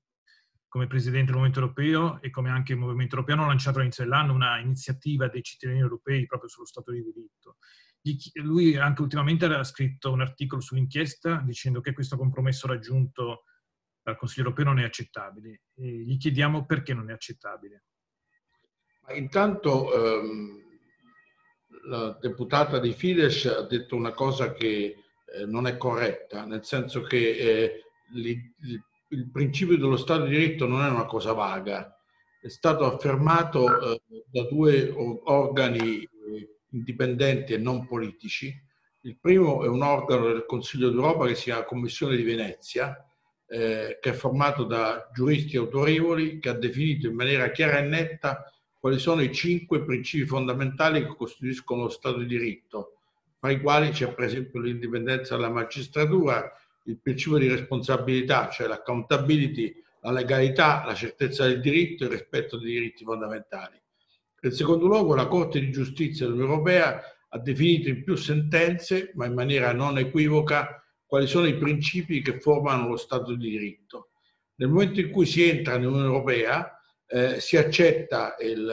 [0.68, 4.34] come Presidente del Movimento Europeo e come anche il Movimento Europeo, hanno lanciato all'inizio dell'anno
[4.34, 7.56] una iniziativa dei cittadini europei proprio sullo Stato di diritto.
[8.34, 13.44] Lui anche ultimamente ha scritto un articolo sull'inchiesta dicendo che questo compromesso raggiunto
[14.02, 15.62] dal Consiglio europeo non è accettabile.
[15.74, 17.84] E gli chiediamo perché non è accettabile.
[19.14, 20.60] Intanto ehm,
[21.86, 24.96] la deputata di Fidesz ha detto una cosa che
[25.32, 30.36] eh, non è corretta, nel senso che eh, li, li, il principio dello Stato di
[30.36, 31.96] diritto non è una cosa vaga,
[32.40, 34.90] è stato affermato eh, da due
[35.24, 36.08] organi
[36.70, 38.54] indipendenti e non politici.
[39.02, 43.04] Il primo è un organo del Consiglio d'Europa che si chiama Commissione di Venezia,
[43.46, 48.52] eh, che è formato da giuristi autorevoli, che ha definito in maniera chiara e netta
[48.78, 52.98] quali sono i cinque principi fondamentali che costituiscono lo Stato di diritto,
[53.38, 56.50] tra i quali c'è per esempio l'indipendenza della magistratura,
[56.84, 62.58] il principio di responsabilità, cioè l'accountability, la legalità, la certezza del diritto e il rispetto
[62.58, 63.79] dei diritti fondamentali.
[64.42, 69.26] In secondo luogo, la Corte di giustizia dell'Unione Europea ha definito in più sentenze, ma
[69.26, 74.10] in maniera non equivoca, quali sono i principi che formano lo Stato di diritto.
[74.56, 78.68] Nel momento in cui si entra nell'Unione Europea, eh, si accetta il,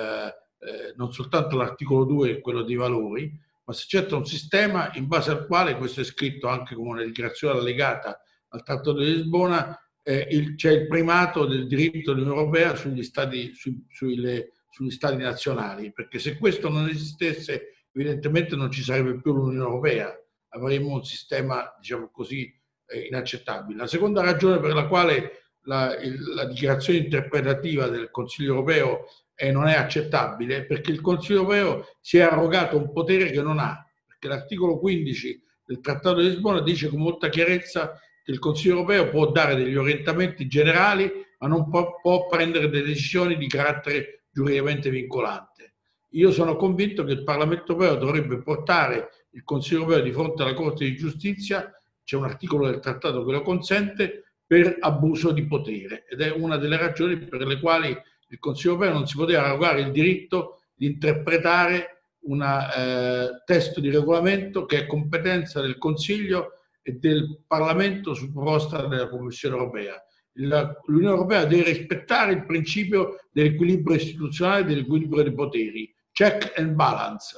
[0.60, 3.32] eh, non soltanto l'articolo 2, quello dei valori,
[3.66, 7.04] ma si accetta un sistema in base al quale, questo è scritto anche come una
[7.04, 13.04] dichiarazione allegata al Trattato di Lisbona, eh, c'è il primato del diritto dell'Unione Europea sugli
[13.04, 19.20] stati, su, sulle, sugli stati nazionali, perché se questo non esistesse evidentemente non ci sarebbe
[19.20, 20.16] più l'Unione Europea,
[20.50, 22.54] avremmo un sistema, diciamo così,
[22.86, 23.80] eh, inaccettabile.
[23.80, 25.96] La seconda ragione per la quale la,
[26.36, 32.20] la dichiarazione interpretativa del Consiglio europeo eh, non è accettabile perché il Consiglio europeo si
[32.20, 36.88] è arrogato un potere che non ha, perché l'articolo 15 del Trattato di Lisbona dice
[36.88, 42.00] con molta chiarezza che il Consiglio europeo può dare degli orientamenti generali, ma non può,
[42.00, 45.74] può prendere delle decisioni di carattere giuridicamente vincolante.
[46.12, 50.54] Io sono convinto che il Parlamento europeo dovrebbe portare il Consiglio europeo di fronte alla
[50.54, 51.72] Corte di giustizia,
[52.04, 56.56] c'è un articolo del trattato che lo consente, per abuso di potere ed è una
[56.56, 57.90] delle ragioni per le quali
[58.30, 63.90] il Consiglio europeo non si poteva arrogare il diritto di interpretare un eh, testo di
[63.90, 70.02] regolamento che è competenza del Consiglio e del Parlamento su proposta della Commissione europea.
[70.38, 77.36] L'Unione europea deve rispettare il principio dell'equilibrio istituzionale e dell'equilibrio dei poteri, check and balance.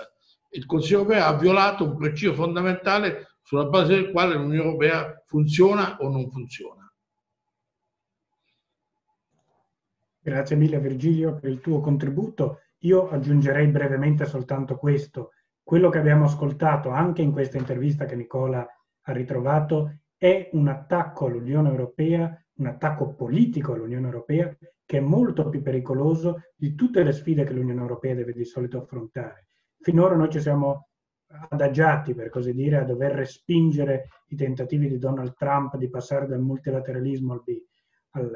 [0.51, 5.97] Il Consiglio europeo ha violato un principio fondamentale sulla base del quale l'Unione europea funziona
[5.99, 6.91] o non funziona.
[10.21, 12.59] Grazie mille Virgilio per il tuo contributo.
[12.79, 15.31] Io aggiungerei brevemente soltanto questo.
[15.63, 18.67] Quello che abbiamo ascoltato anche in questa intervista che Nicola
[19.01, 25.49] ha ritrovato è un attacco all'Unione Europea un attacco politico all'Unione Europea che è molto
[25.49, 29.47] più pericoloso di tutte le sfide che l'Unione Europea deve di solito affrontare.
[29.79, 30.89] Finora noi ci siamo
[31.49, 36.41] adagiati, per così dire, a dover respingere i tentativi di Donald Trump di passare dal
[36.41, 37.43] multilateralismo al,
[38.11, 38.31] al,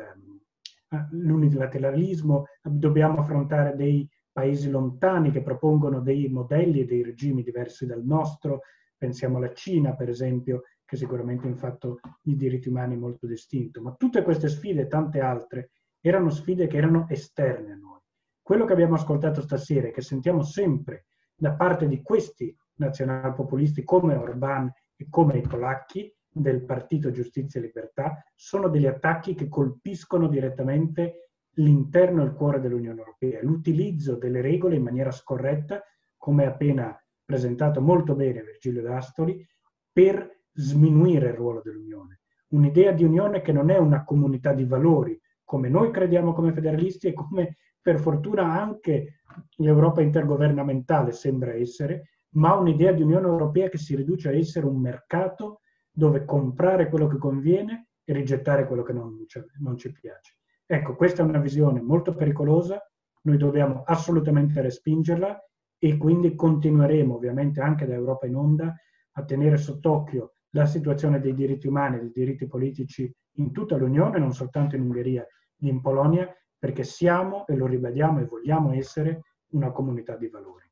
[0.90, 8.04] all'unilateralismo, dobbiamo affrontare dei paesi lontani che propongono dei modelli e dei regimi diversi dal
[8.04, 8.62] nostro,
[8.96, 13.96] pensiamo alla Cina per esempio, che sicuramente in fatto i diritti umani molto distinto, ma
[13.98, 18.00] tutte queste sfide e tante altre erano sfide che erano esterne a noi.
[18.42, 24.16] Quello che abbiamo ascoltato stasera e che sentiamo sempre da parte di questi nazionalpopulisti come
[24.16, 30.28] Orban e come i polacchi del Partito Giustizia e Libertà sono degli attacchi che colpiscono
[30.28, 33.40] direttamente l'interno e il cuore dell'Unione Europea.
[33.42, 35.82] L'utilizzo delle regole in maniera scorretta,
[36.18, 39.44] come appena presentato molto bene Virgilio D'Astoli,
[39.92, 42.22] per sminuire il ruolo dell'Unione.
[42.50, 47.08] Un'idea di Unione che non è una comunità di valori, come noi crediamo come federalisti
[47.08, 49.20] e come per fortuna anche
[49.58, 54.80] l'Europa intergovernamentale sembra essere, ma un'idea di Unione Europea che si riduce a essere un
[54.80, 55.62] mercato
[55.92, 59.26] dove comprare quello che conviene e rigettare quello che non,
[59.60, 60.38] non ci piace.
[60.66, 62.82] Ecco, questa è una visione molto pericolosa,
[63.24, 65.40] noi dobbiamo assolutamente respingerla
[65.78, 68.74] e quindi continueremo ovviamente anche da Europa in onda
[69.16, 74.20] a tenere sott'occhio la situazione dei diritti umani e dei diritti politici in tutta l'Unione,
[74.20, 79.22] non soltanto in Ungheria e in Polonia, perché siamo, e lo ribadiamo e vogliamo essere,
[79.54, 80.66] una comunità di valori.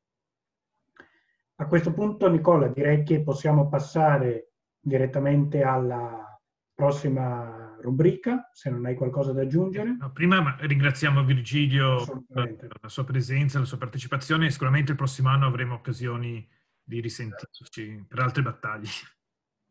[1.56, 6.26] A questo punto, Nicola, direi che possiamo passare direttamente alla
[6.74, 9.96] prossima rubrica, se non hai qualcosa da aggiungere.
[9.98, 15.28] No, prima ringraziamo Virgilio per la sua presenza, la sua partecipazione e sicuramente il prossimo
[15.28, 16.48] anno avremo occasioni
[16.82, 18.88] di risentirci per altre battaglie.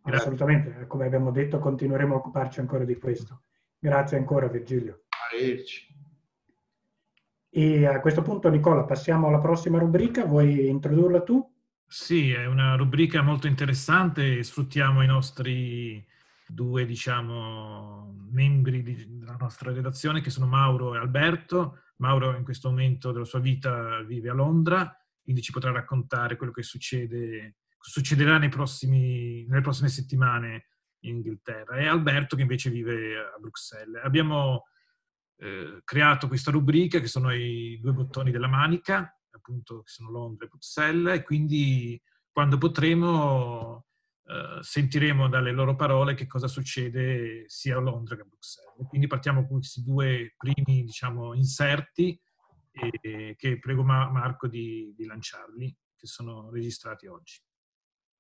[0.04, 0.20] Grazie.
[0.20, 3.44] Assolutamente, come abbiamo detto continueremo a occuparci ancora di questo.
[3.78, 5.04] Grazie ancora Virgilio.
[5.32, 5.90] Arrivederci.
[7.54, 11.46] E a questo punto Nicola passiamo alla prossima rubrica, vuoi introdurla tu?
[11.86, 16.08] Sì, è una rubrica molto interessante, sfruttiamo i nostri
[16.48, 21.80] due, diciamo, membri di, della nostra redazione che sono Mauro e Alberto.
[21.98, 26.54] Mauro in questo momento della sua vita vive a Londra, quindi ci potrà raccontare quello
[26.54, 30.68] che succede, succederà prossimi, nelle prossime settimane
[31.02, 34.04] in Inghilterra e Alberto che invece vive a Bruxelles.
[34.04, 34.66] Abbiamo
[35.38, 40.46] eh, creato questa rubrica che sono i due bottoni della manica, appunto che sono Londra
[40.46, 43.88] e Bruxelles e quindi quando potremo
[44.24, 48.88] eh, sentiremo dalle loro parole che cosa succede sia a Londra che a Bruxelles.
[48.88, 52.20] Quindi partiamo con questi due primi, diciamo, inserti
[52.72, 57.42] e, che prego Marco di, di lanciarli, che sono registrati oggi.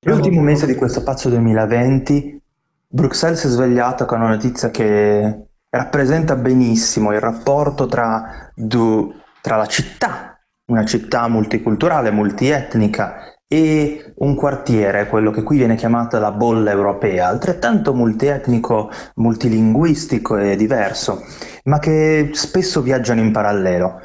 [0.03, 2.41] L'ultimo mese di questo pazzo 2020,
[2.87, 9.57] Bruxelles si è svegliata con una notizia che rappresenta benissimo il rapporto tra, du, tra
[9.57, 16.31] la città, una città multiculturale, multietnica, e un quartiere, quello che qui viene chiamata la
[16.31, 21.21] bolla europea, altrettanto multietnico, multilinguistico e diverso,
[21.65, 23.99] ma che spesso viaggiano in parallelo.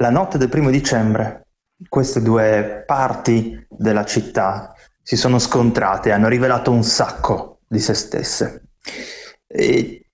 [0.00, 1.46] La notte del primo dicembre,
[1.88, 4.72] queste due parti della città
[5.08, 8.64] si sono scontrate hanno rivelato un sacco di se stesse.
[9.46, 10.07] E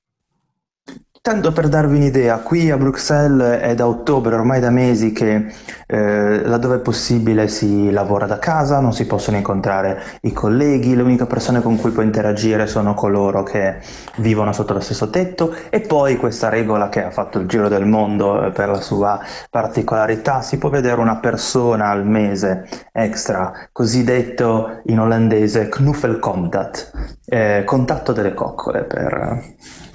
[1.26, 5.46] Tanto per darvi un'idea, qui a Bruxelles è da ottobre, ormai da mesi, che
[5.86, 11.00] eh, laddove è possibile si lavora da casa, non si possono incontrare i colleghi, le
[11.00, 13.78] uniche persone con cui puoi interagire sono coloro che
[14.16, 17.86] vivono sotto lo stesso tetto e poi questa regola che ha fatto il giro del
[17.86, 24.82] mondo eh, per la sua particolarità, si può vedere una persona al mese extra, cosiddetto
[24.88, 26.92] in olandese knuffelcontact,
[27.24, 29.42] eh, contatto delle coccole per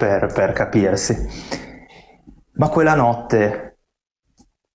[0.00, 1.19] per, per capirsi.
[2.52, 3.70] Ma quella notte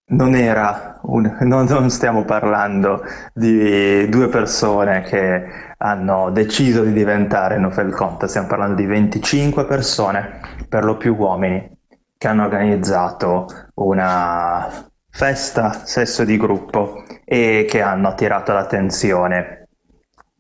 [0.08, 3.04] non era un, non, non, stiamo parlando
[3.34, 5.46] di due persone che
[5.78, 11.70] hanno deciso di diventare Nofel Conta, stiamo parlando di 25 persone, per lo più uomini,
[12.18, 14.70] che hanno organizzato una
[15.10, 19.68] festa sesso di gruppo e che hanno attirato l'attenzione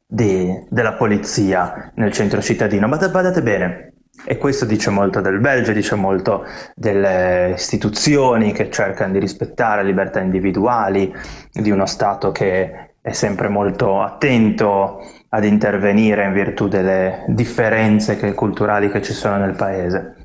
[0.05, 2.87] di, della polizia nel centro cittadino.
[2.87, 3.93] Badate, badate bene,
[4.25, 10.19] e questo dice molto del Belgio, dice molto delle istituzioni che cercano di rispettare libertà
[10.19, 11.13] individuali,
[11.51, 14.99] di uno Stato che è sempre molto attento
[15.29, 20.15] ad intervenire in virtù delle differenze che, culturali che ci sono nel paese.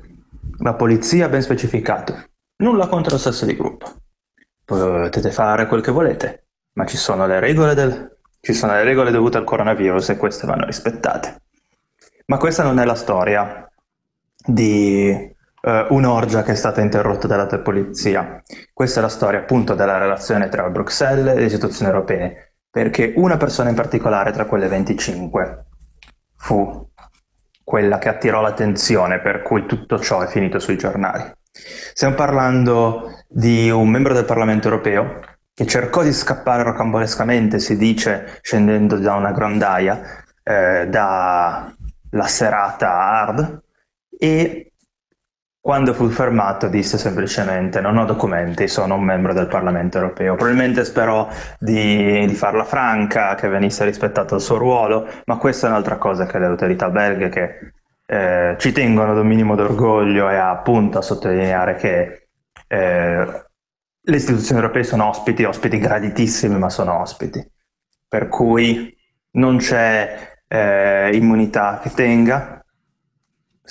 [0.57, 2.15] La polizia ben specificato,
[2.63, 3.85] nulla contro il sesso di gruppo.
[4.65, 9.11] Potete fare quel che volete, ma ci sono le regole, del, ci sono le regole
[9.11, 11.41] dovute al coronavirus e queste vanno rispettate.
[12.27, 13.70] Ma questa non è la storia
[14.45, 15.09] di
[15.61, 18.41] eh, un'orgia che è stata interrotta dalla polizia.
[18.73, 23.37] Questa è la storia appunto della relazione tra Bruxelles e le istituzioni europee, perché una
[23.37, 25.65] persona in particolare tra quelle 25
[26.35, 26.89] fu
[27.63, 31.31] quella che attirò l'attenzione per cui tutto ciò è finito sui giornali.
[31.51, 35.19] Stiamo parlando di un membro del Parlamento europeo
[35.53, 40.01] che cercò di scappare rocambolescamente, si dice, scendendo da una grondaia,
[40.43, 41.73] eh, dalla
[42.25, 43.61] serata hard
[44.23, 44.73] e
[45.59, 50.35] quando fu fermato disse semplicemente non ho documenti, sono un membro del Parlamento europeo.
[50.35, 55.69] Probabilmente sperò di, di farla franca, che venisse rispettato il suo ruolo, ma questa è
[55.71, 57.73] un'altra cosa che le autorità belghe che
[58.05, 62.27] eh, ci tengono ad un minimo d'orgoglio e appunto a sottolineare che
[62.67, 63.45] eh,
[64.03, 67.43] le istituzioni europee sono ospiti, ospiti graditissimi, ma sono ospiti.
[68.07, 68.95] Per cui
[69.31, 72.60] non c'è eh, immunità che tenga,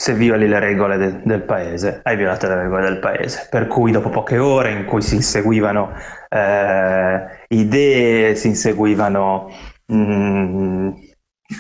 [0.01, 3.47] se violi le regole de- del paese, hai violato le regole del paese.
[3.51, 5.93] Per cui dopo poche ore in cui si inseguivano
[6.31, 9.51] eh, idee, si inseguivano
[9.85, 10.91] mh, mm,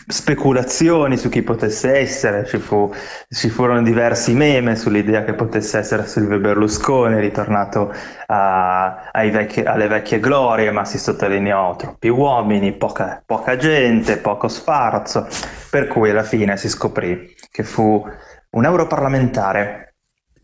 [0.07, 2.91] speculazioni su chi potesse essere, ci, fu,
[3.29, 7.93] ci, furono diversi meme sull'idea che potesse essere Silvio Berlusconi, ritornato
[8.27, 15.27] a, vecchi, alle vecchie glorie, ma si sottolineò troppi uomini, poca, poca gente, poco sfarzo,
[15.69, 18.03] per cui alla fine si scoprì che fu
[18.51, 19.95] un europarlamentare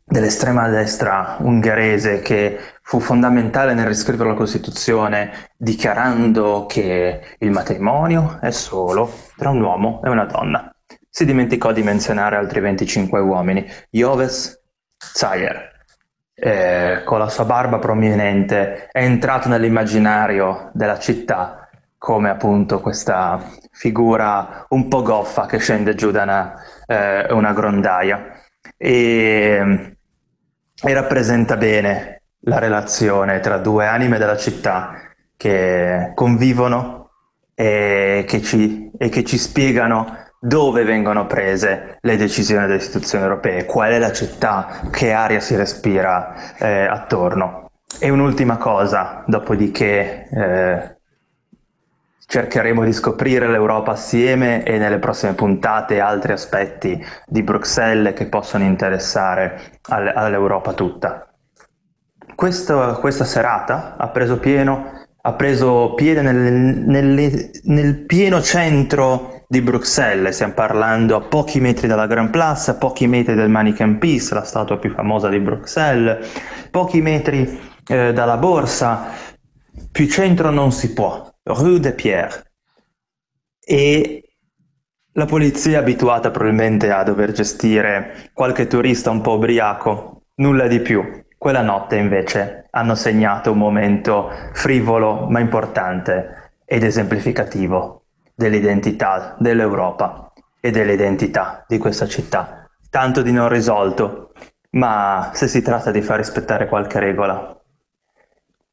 [0.05, 8.53] dell'estrema destra ungherese che fu fondamentale nel riscrivere la Costituzione dichiarando che il matrimonio è
[8.53, 10.73] solo tra un uomo e una donna.
[11.11, 13.67] Si dimenticò di menzionare altri 25 uomini.
[13.91, 14.63] Joves
[14.97, 15.73] Zayer,
[16.35, 21.66] eh, con la sua barba prominente, è entrato nell'immaginario della città
[21.99, 23.41] come appunto questa
[23.71, 26.55] figura un po' goffa che scende giù da una,
[26.87, 28.33] eh, una grondaia
[28.77, 29.97] e,
[30.83, 34.95] e, rappresenta bene la relazione tra due anime della città
[35.37, 37.11] che convivono
[37.55, 43.65] e che ci, e che ci spiegano dove vengono prese le decisioni delle istituzioni europee,
[43.65, 47.71] qual è la città, che aria si respira eh, attorno.
[47.99, 50.96] E un'ultima cosa, dopodiché eh,
[52.27, 58.65] cercheremo di scoprire l'Europa assieme e nelle prossime puntate altri aspetti di Bruxelles che possono
[58.65, 61.31] interessare all'Europa tutta.
[62.35, 69.63] Questo, questa serata ha preso, pieno, ha preso piede nel, nel, nel, pieno centro di
[69.63, 74.35] Bruxelles, stiamo parlando a pochi metri dalla Grand Place, a pochi metri del Mannequin Peace,
[74.35, 76.29] la statua più famosa di Bruxelles,
[76.71, 79.07] pochi metri eh, dalla borsa,
[79.93, 81.33] più centro non si può.
[81.49, 82.53] Rue de Pierre.
[83.61, 84.37] E
[85.13, 90.81] la polizia è abituata probabilmente a dover gestire qualche turista un po' ubriaco, nulla di
[90.81, 91.25] più.
[91.39, 100.73] Quella notte invece hanno segnato un momento frivolo ma importante ed esemplificativo dell'identità dell'Europa e
[100.73, 102.69] dell'identità di questa città.
[102.91, 104.33] Tanto di non risolto,
[104.71, 107.57] ma se si tratta di far rispettare qualche regola,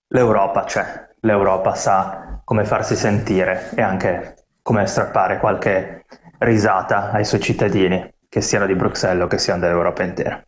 [0.08, 6.06] l'Europa c'è, l'Europa sa come farsi sentire e anche come strappare qualche
[6.38, 10.46] risata ai suoi cittadini, che siano di Bruxelles o che siano dell'Europa intera.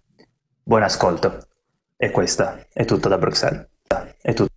[0.61, 1.47] Buon ascolto.
[1.97, 3.67] E questa è tutto da Bruxelles.
[4.21, 4.53] È tutto.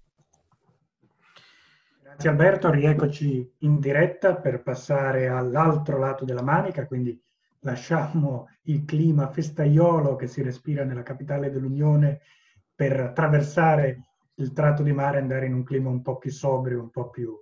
[2.02, 7.18] Grazie Alberto, rieccoci in diretta per passare all'altro lato della manica, quindi
[7.60, 12.20] lasciamo il clima festaiolo che si respira nella capitale dell'Unione
[12.74, 14.07] per attraversare
[14.38, 17.36] il tratto di mare andare in un clima un po' più sobrio, un po' più,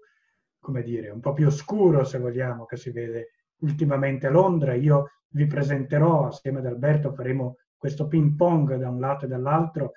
[0.58, 4.74] come dire, un po' più oscuro, se vogliamo, che si vede ultimamente a Londra.
[4.74, 9.92] Io vi presenterò, assieme ad Alberto, faremo questo ping pong da un lato e dall'altro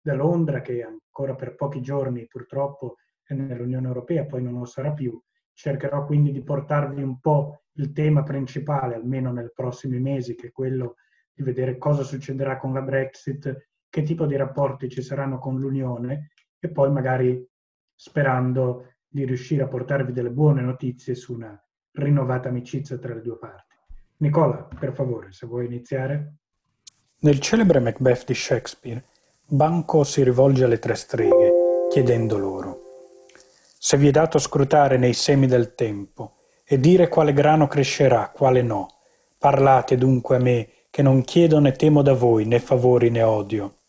[0.00, 4.92] da Londra, che ancora per pochi giorni purtroppo è nell'Unione Europea, poi non lo sarà
[4.92, 5.20] più.
[5.52, 10.52] Cercherò quindi di portarvi un po' il tema principale, almeno nei prossimi mesi, che è
[10.52, 10.96] quello
[11.32, 16.30] di vedere cosa succederà con la Brexit, che tipo di rapporti ci saranno con l'Unione
[16.66, 17.46] e poi magari
[17.94, 21.58] sperando di riuscire a portarvi delle buone notizie su una
[21.92, 23.76] rinnovata amicizia tra le due parti.
[24.18, 26.34] Nicola, per favore, se vuoi iniziare.
[27.20, 29.04] Nel celebre Macbeth di Shakespeare,
[29.46, 32.84] Banco si rivolge alle tre streghe, chiedendo loro
[33.84, 38.62] se vi è dato scrutare nei semi del tempo e dire quale grano crescerà, quale
[38.62, 38.88] no,
[39.36, 43.80] parlate dunque a me, che non chiedo né temo da voi né favori né odio.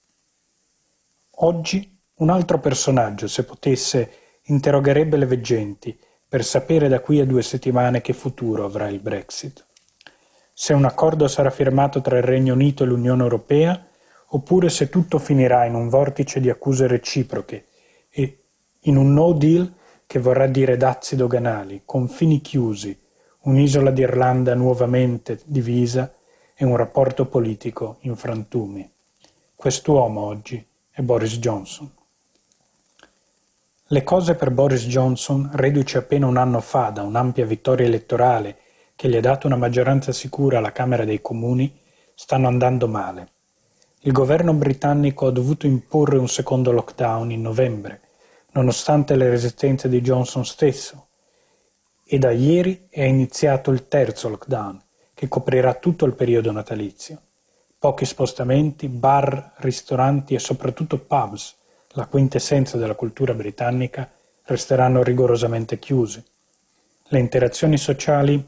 [1.36, 4.12] Oggi un altro personaggio, se potesse,
[4.44, 5.98] interrogherebbe le veggenti
[6.28, 9.66] per sapere da qui a due settimane che futuro avrà il Brexit.
[10.54, 13.88] Se un accordo sarà firmato tra il Regno Unito e l'Unione Europea,
[14.28, 17.68] oppure se tutto finirà in un vortice di accuse reciproche
[18.10, 18.44] e
[18.82, 19.74] in un no deal
[20.08, 22.98] che vorrà dire dazi doganali, confini chiusi,
[23.42, 26.14] un'isola d'Irlanda nuovamente divisa
[26.56, 28.90] e un rapporto politico in frantumi.
[29.54, 31.92] Quest'uomo oggi è Boris Johnson.
[33.90, 38.58] Le cose per Boris Johnson, reduce appena un anno fa da un'ampia vittoria elettorale
[38.96, 41.72] che gli ha dato una maggioranza sicura alla Camera dei Comuni,
[42.16, 43.30] stanno andando male.
[44.00, 48.02] Il governo britannico ha dovuto imporre un secondo lockdown in novembre,
[48.54, 51.10] nonostante le resistenze di Johnson stesso,
[52.04, 54.82] e da ieri è iniziato il terzo lockdown,
[55.14, 57.22] che coprirà tutto il periodo natalizio.
[57.78, 61.56] Pochi spostamenti, bar, ristoranti e soprattutto pubs,
[61.96, 64.10] la quintessenza della cultura britannica,
[64.44, 66.24] resteranno rigorosamente chiusi.
[67.08, 68.46] Le interazioni sociali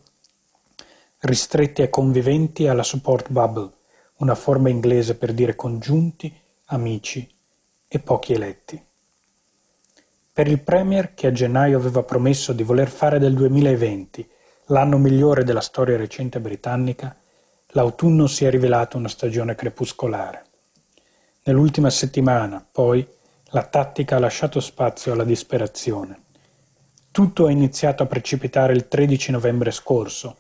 [1.20, 3.72] ristrette ai conviventi alla support bubble,
[4.18, 6.34] una forma inglese per dire congiunti,
[6.66, 7.28] amici
[7.88, 8.84] e pochi eletti.
[10.34, 14.30] Per il Premier, che a gennaio aveva promesso di voler fare del 2020
[14.66, 17.16] l'anno migliore della storia recente britannica,
[17.68, 20.44] l'autunno si è rivelato una stagione crepuscolare.
[21.44, 23.08] Nell'ultima settimana, poi,
[23.52, 26.24] la tattica ha lasciato spazio alla disperazione.
[27.12, 30.36] Tutto è iniziato a precipitare il 13 novembre scorso,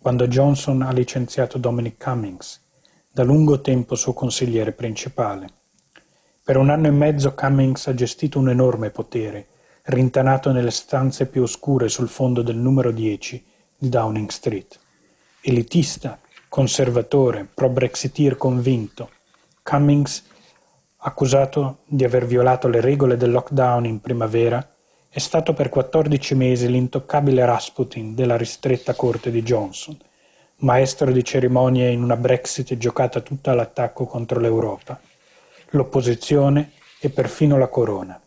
[0.00, 2.60] quando Johnson ha licenziato Dominic Cummings,
[3.10, 5.48] da lungo tempo suo consigliere principale.
[6.44, 9.48] Per un anno e mezzo Cummings ha gestito un enorme potere,
[9.84, 13.44] rintanato nelle stanze più oscure sul fondo del numero 10
[13.76, 14.78] di Downing Street.
[15.40, 19.10] Elitista, conservatore, pro-Brexiteer convinto,
[19.62, 20.30] Cummings,
[21.02, 24.66] accusato di aver violato le regole del lockdown in primavera,
[25.08, 29.96] è stato per 14 mesi l'intoccabile Rasputin della ristretta corte di Johnson–
[30.62, 35.00] maestro di cerimonie in una Brexit giocata tutta all'attacco contro l'Europa,
[35.70, 38.20] l'opposizione e perfino la corona,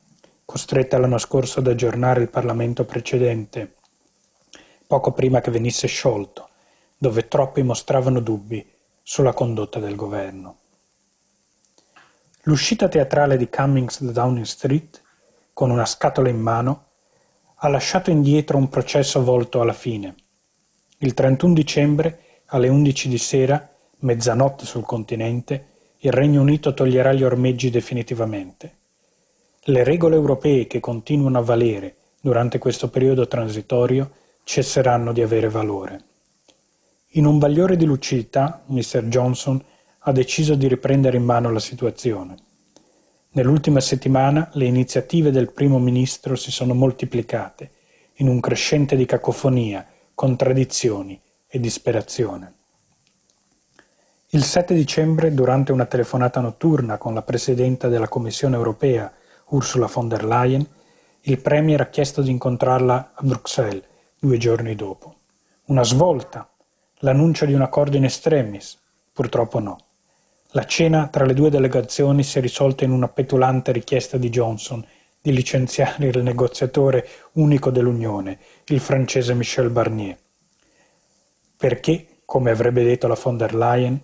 [0.43, 3.75] costretta l'anno scorso ad aggiornare il Parlamento precedente,
[4.85, 6.49] poco prima che venisse sciolto,
[6.97, 8.65] dove troppi mostravano dubbi
[9.01, 10.57] sulla condotta del governo.
[12.47, 15.01] L'uscita teatrale di Cummings da Downing Street,
[15.51, 16.83] con una scatola in mano,
[17.55, 20.13] ha lasciato indietro un processo volto alla fine.
[20.99, 23.67] Il 31 dicembre alle undici di sera,
[24.01, 25.69] mezzanotte sul continente,
[25.99, 28.77] il Regno Unito toglierà gli ormeggi definitivamente.
[29.63, 34.11] Le regole europee che continuano a valere durante questo periodo transitorio
[34.43, 36.03] cesseranno di avere valore.
[37.13, 39.05] In un bagliore di lucidità, Mr.
[39.07, 39.59] Johnson
[40.07, 42.35] ha deciso di riprendere in mano la situazione.
[43.31, 47.71] Nell'ultima settimana le iniziative del primo ministro si sono moltiplicate,
[48.19, 52.53] in un crescente di cacofonia, contraddizioni, e disperazione.
[54.29, 59.11] Il 7 dicembre, durante una telefonata notturna con la Presidenta della Commissione europea,
[59.49, 60.67] Ursula von der Leyen,
[61.21, 63.83] il Premier ha chiesto di incontrarla a Bruxelles
[64.19, 65.15] due giorni dopo.
[65.65, 66.49] Una svolta,
[66.99, 68.77] l'annuncio di un accordo in extremis,
[69.13, 69.77] purtroppo no.
[70.55, 74.85] La cena tra le due delegazioni si è risolta in una petulante richiesta di Johnson
[75.21, 80.17] di licenziare il negoziatore unico dell'Unione, il francese Michel Barnier
[81.57, 83.99] perché, come avrebbe detto la von der Leyen,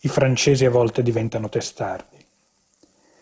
[0.00, 2.16] i francesi a volte diventano testardi.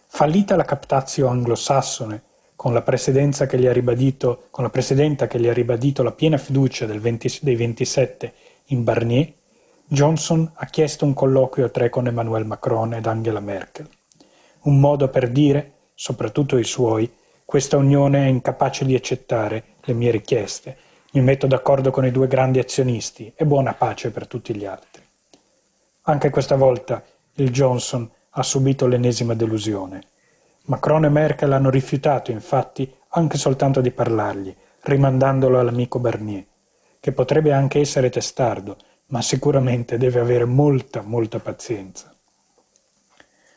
[0.06, 2.22] Fallita la captazio anglosassone,
[2.56, 6.36] con la, che gli ha ribadito, con la presidenta che gli ha ribadito la piena
[6.36, 8.32] fiducia 20, dei 27
[8.66, 9.32] in Barnier,
[9.92, 13.88] Johnson ha chiesto un colloquio a tre con Emmanuel Macron ed Angela Merkel.
[14.62, 17.12] Un modo per dire, soprattutto i suoi,
[17.44, 20.76] questa unione è incapace di accettare le mie richieste
[21.12, 25.02] mi metto d'accordo con i due grandi azionisti e buona pace per tutti gli altri.
[26.02, 27.02] Anche questa volta
[27.34, 30.02] il Johnson ha subito l'ennesima delusione.
[30.66, 36.46] Macron e Merkel hanno rifiutato, infatti, anche soltanto di parlargli, rimandandolo all'amico Barnier,
[37.00, 38.76] che potrebbe anche essere testardo,
[39.10, 42.14] ma sicuramente deve avere molta, molta pazienza.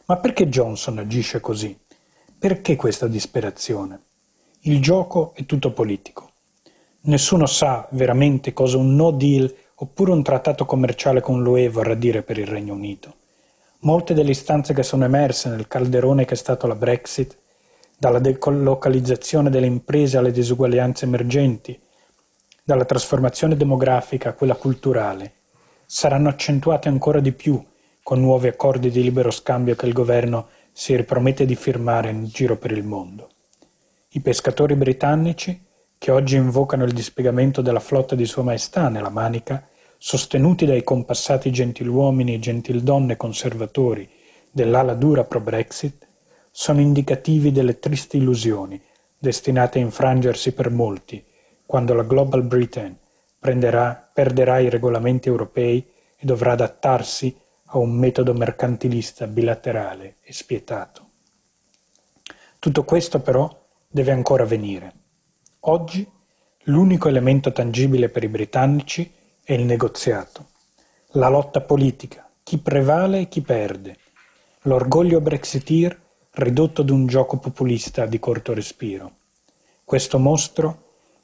[0.06, 1.78] Ma perché Johnson agisce così?
[2.38, 4.02] Perché questa disperazione?
[4.62, 6.32] Il gioco è tutto politico.
[7.02, 12.24] Nessuno sa veramente cosa un no deal oppure un trattato commerciale con l'UE vorrà dire
[12.24, 13.16] per il Regno Unito.
[13.80, 17.38] Molte delle istanze che sono emerse nel calderone che è stato la Brexit,
[17.98, 21.80] dalla delocalizzazione delle imprese alle disuguaglianze emergenti,
[22.64, 25.34] dalla trasformazione demografica a quella culturale,
[25.96, 27.64] saranno accentuate ancora di più
[28.02, 32.58] con nuovi accordi di libero scambio che il governo si ripromette di firmare in giro
[32.58, 33.30] per il mondo.
[34.10, 35.64] I pescatori britannici
[36.00, 39.68] che oggi invocano il dispiegamento della flotta di Sua Maestà nella Manica,
[40.00, 44.10] sostenuti dai compassati gentiluomini e gentildonne conservatori
[44.50, 46.08] dell'ala dura pro-Brexit
[46.50, 48.82] sono indicativi delle tristi illusioni
[49.16, 51.24] destinate a infrangersi per molti
[51.68, 52.98] quando la Global Britain
[53.44, 55.86] prenderà, perderà i regolamenti europei
[56.16, 61.10] e dovrà adattarsi a un metodo mercantilista bilaterale e spietato.
[62.58, 63.50] Tutto questo però
[63.86, 64.94] deve ancora avvenire.
[65.66, 66.10] Oggi
[66.68, 69.12] l'unico elemento tangibile per i britannici
[69.44, 70.52] è il negoziato,
[71.16, 73.98] la lotta politica, chi prevale e chi perde,
[74.62, 76.00] l'orgoglio brexiteer
[76.36, 79.16] ridotto ad un gioco populista di corto respiro.
[79.84, 80.83] Questo mostro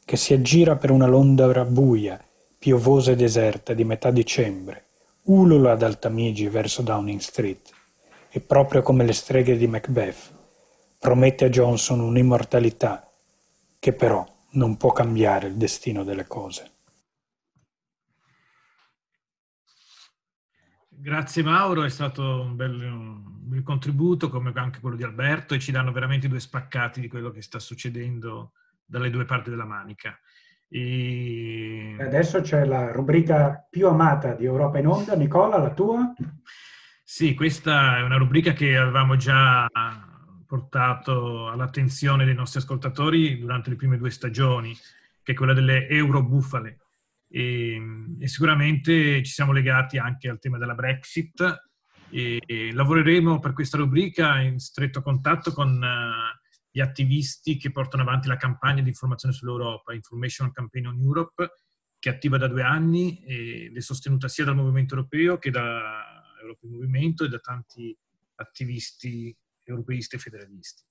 [0.09, 2.19] che si aggira per una Londra buia,
[2.57, 4.87] piovosa e deserta di metà dicembre,
[5.25, 7.69] ulula ad Altamigi verso Downing Street,
[8.31, 10.33] e proprio come le streghe di Macbeth,
[10.97, 13.07] promette a Johnson un'immortalità
[13.77, 16.71] che però non può cambiare il destino delle cose.
[20.87, 25.59] Grazie Mauro, è stato un bel, un bel, contributo come anche quello di Alberto e
[25.59, 28.53] ci danno veramente due spaccati di quello che sta succedendo
[28.89, 30.19] dalle due parti della manica.
[30.67, 31.95] E...
[31.99, 35.15] Adesso c'è la rubrica più amata di Europa in Onda.
[35.15, 36.13] Nicola, la tua?
[37.03, 39.67] Sì, questa è una rubrica che avevamo già
[40.45, 44.75] portato all'attenzione dei nostri ascoltatori durante le prime due stagioni,
[45.21, 46.79] che è quella delle Eurobufale
[47.29, 47.79] e,
[48.19, 51.67] e, sicuramente ci siamo legati anche al tema della Brexit
[52.09, 56.38] e, e lavoreremo per questa rubrica in stretto contatto con uh,
[56.79, 61.51] gli attivisti che portano avanti la campagna di informazione sull'Europa, Information Campaign on Europe,
[61.99, 66.23] che è attiva da due anni ed è sostenuta sia dal Movimento Europeo che da
[66.41, 67.95] Europa Movimento e da tanti
[68.35, 70.83] attivisti europeisti e federalisti.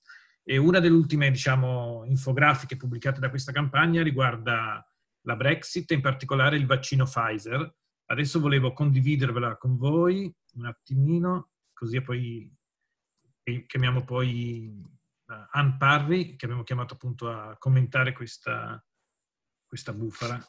[0.43, 4.87] E una delle ultime, diciamo, infografiche pubblicate da questa campagna riguarda
[5.21, 7.75] la Brexit, in particolare il vaccino Pfizer.
[8.05, 12.51] Adesso volevo condividervela con voi un attimino, così poi
[13.65, 14.97] chiamiamo poi
[15.51, 18.83] Ann Parry, che abbiamo chiamato appunto a commentare questa,
[19.65, 20.39] questa bufala.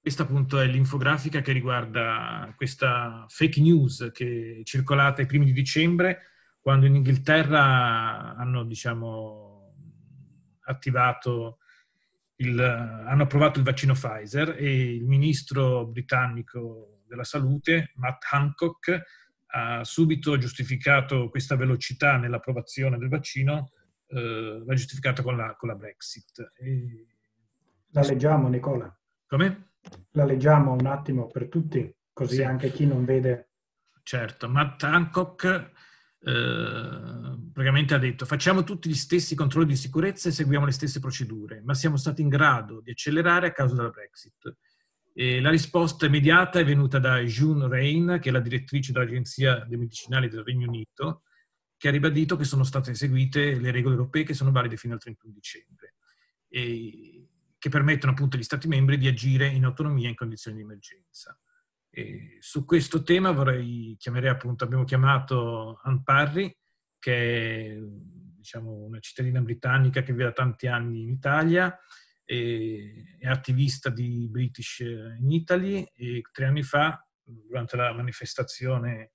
[0.00, 5.52] Questa appunto è l'infografica che riguarda questa fake news che è circolata ai primi di
[5.52, 6.22] dicembre,
[6.58, 9.74] quando in Inghilterra hanno, diciamo,
[10.64, 11.58] attivato
[12.36, 19.02] il, hanno approvato il vaccino Pfizer e il ministro britannico della salute, Matt Hancock,
[19.52, 23.72] ha subito giustificato questa velocità nell'approvazione del vaccino,
[24.10, 26.52] eh, l'ha giustificata con la, con la Brexit.
[26.58, 27.06] E...
[27.90, 28.94] La leggiamo, Nicola.
[29.26, 29.72] Come?
[30.12, 32.42] La leggiamo un attimo per tutti, così sì.
[32.42, 33.50] anche chi non vede.
[34.02, 35.70] Certo, Matt Hancock
[36.22, 41.00] eh, praticamente ha detto facciamo tutti gli stessi controlli di sicurezza e seguiamo le stesse
[41.00, 44.56] procedure, ma siamo stati in grado di accelerare a causa della Brexit.
[45.12, 49.76] E la risposta immediata è venuta da June Rain, che è la direttrice dell'Agenzia dei
[49.76, 51.22] Medicinali del Regno Unito,
[51.80, 55.00] che ha ribadito che sono state eseguite le regole europee che sono valide fino al
[55.00, 55.94] 31 dicembre
[56.46, 57.26] e
[57.56, 61.40] che permettono appunto agli Stati membri di agire in autonomia in condizioni di emergenza.
[61.88, 66.54] E su questo tema vorrei chiamare appunto, abbiamo chiamato Ann Parry,
[66.98, 71.74] che è diciamo, una cittadina britannica che vive da tanti anni in Italia,
[72.22, 79.12] è attivista di British in Italy e tre anni fa, durante la manifestazione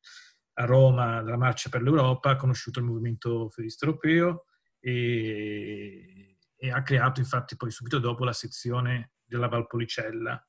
[0.57, 4.45] a Roma della Marcia per l'Europa, ha conosciuto il movimento federista europeo
[4.79, 10.47] e, e ha creato infatti poi subito dopo la sezione della Valpolicella.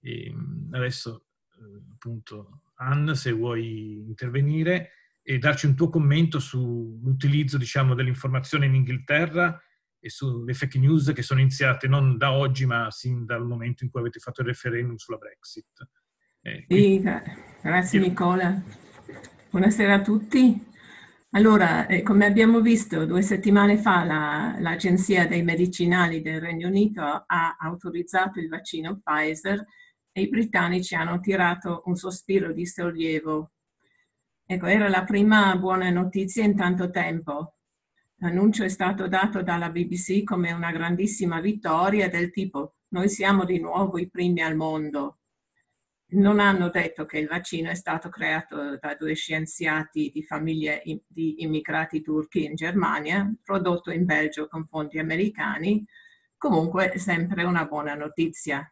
[0.00, 0.34] E
[0.72, 1.26] adesso
[1.92, 4.90] appunto Anne, se vuoi intervenire
[5.22, 9.60] e darci un tuo commento sull'utilizzo diciamo, dell'informazione in Inghilterra
[9.98, 13.90] e sulle fake news che sono iniziate non da oggi ma sin dal momento in
[13.90, 15.88] cui avete fatto il referendum sulla Brexit.
[16.42, 17.02] Eh, sì,
[17.60, 18.62] grazie Nicola.
[19.50, 20.60] Buonasera a tutti.
[21.30, 27.02] Allora, eh, come abbiamo visto due settimane fa, la, l'Agenzia dei Medicinali del Regno Unito
[27.02, 29.64] ha autorizzato il vaccino Pfizer
[30.12, 33.52] e i britannici hanno tirato un sospiro di sollievo.
[34.44, 37.54] Ecco, era la prima buona notizia in tanto tempo.
[38.16, 43.58] L'annuncio è stato dato dalla BBC come una grandissima vittoria del tipo noi siamo di
[43.58, 45.18] nuovo i primi al mondo.
[46.08, 51.42] Non hanno detto che il vaccino è stato creato da due scienziati di famiglie di
[51.42, 55.84] immigrati turchi in Germania, prodotto in Belgio con fondi americani.
[56.36, 58.70] Comunque sempre una buona notizia.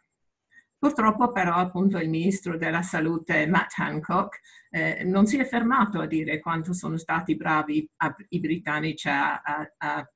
[0.78, 6.06] Purtroppo però appunto il ministro della salute Matt Hancock eh, non si è fermato a
[6.06, 10.08] dire quanto sono stati bravi a, i britannici a, a,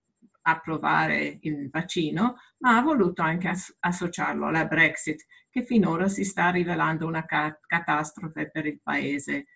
[0.42, 5.24] approvare il vaccino, ma ha voluto anche as- associarlo alla Brexit,
[5.58, 9.46] che finora si sta rivelando una ca- catastrofe per il paese.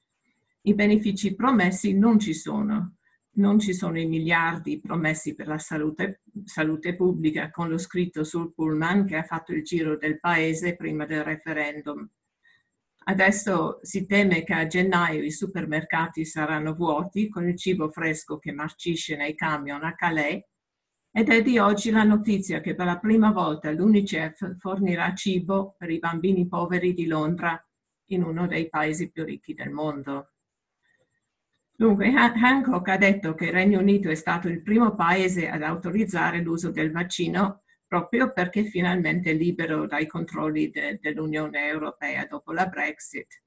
[0.64, 2.96] i benefici promessi non ci sono.
[3.34, 8.52] Non ci sono i miliardi promessi per la salute, salute pubblica con lo scritto sul
[8.52, 12.08] pullman che ha fatto il giro del paese prima del referendum.
[13.04, 18.52] Adesso si teme che a gennaio i supermercati saranno vuoti con il cibo fresco che
[18.52, 20.44] marcisce nei camion a Calais
[21.14, 25.90] ed è di oggi la notizia che per la prima volta l'UNICEF fornirà cibo per
[25.90, 27.62] i bambini poveri di Londra
[28.06, 30.30] in uno dei paesi più ricchi del mondo.
[31.70, 36.40] Dunque, Hancock ha detto che il Regno Unito è stato il primo paese ad autorizzare
[36.40, 42.66] l'uso del vaccino proprio perché finalmente è libero dai controlli de, dell'Unione Europea dopo la
[42.66, 43.41] Brexit.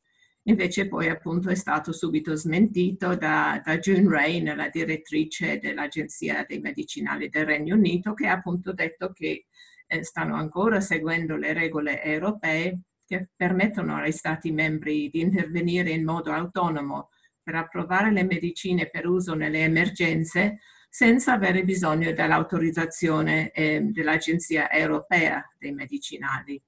[0.48, 6.60] Invece poi appunto è stato subito smentito da, da June Rain, la direttrice dell'Agenzia dei
[6.60, 9.48] Medicinali del Regno Unito, che ha appunto detto che
[9.88, 16.04] eh, stanno ancora seguendo le regole europee che permettono ai Stati membri di intervenire in
[16.04, 17.10] modo autonomo
[17.42, 25.44] per approvare le medicine per uso nelle emergenze senza avere bisogno dell'autorizzazione eh, dell'Agenzia europea
[25.58, 26.62] dei medicinali.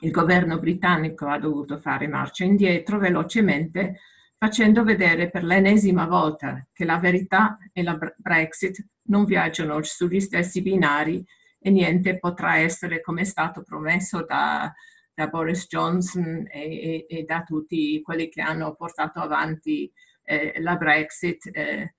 [0.00, 3.98] Il governo britannico ha dovuto fare marcia indietro velocemente
[4.38, 10.62] facendo vedere per l'ennesima volta che la verità e la Brexit non viaggiano sugli stessi
[10.62, 11.24] binari
[11.58, 14.72] e niente potrà essere come è stato promesso da,
[15.12, 19.92] da Boris Johnson e, e, e, da tutti quelli che hanno portato avanti
[20.22, 21.50] eh, la Brexit.
[21.52, 21.94] Eh,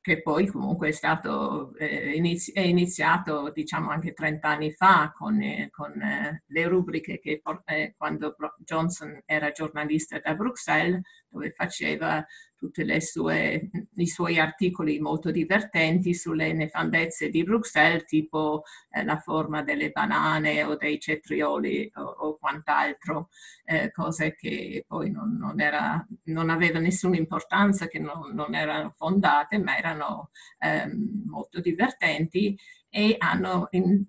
[0.00, 5.40] che poi comunque è stato eh, inizi- è iniziato diciamo anche 30 anni fa con,
[5.42, 12.24] eh, con eh, le rubriche che eh, quando Johnson era giornalista da Bruxelles dove faceva
[12.58, 19.90] tutti i suoi articoli molto divertenti sulle nefandezze di Bruxelles, tipo eh, la forma delle
[19.90, 23.28] banane o dei cetrioli o, o quant'altro,
[23.64, 28.92] eh, cose che poi non, non, era, non avevano nessuna importanza, che non, non erano
[28.96, 30.90] fondate, ma erano eh,
[31.26, 32.58] molto divertenti
[32.90, 34.04] e hanno in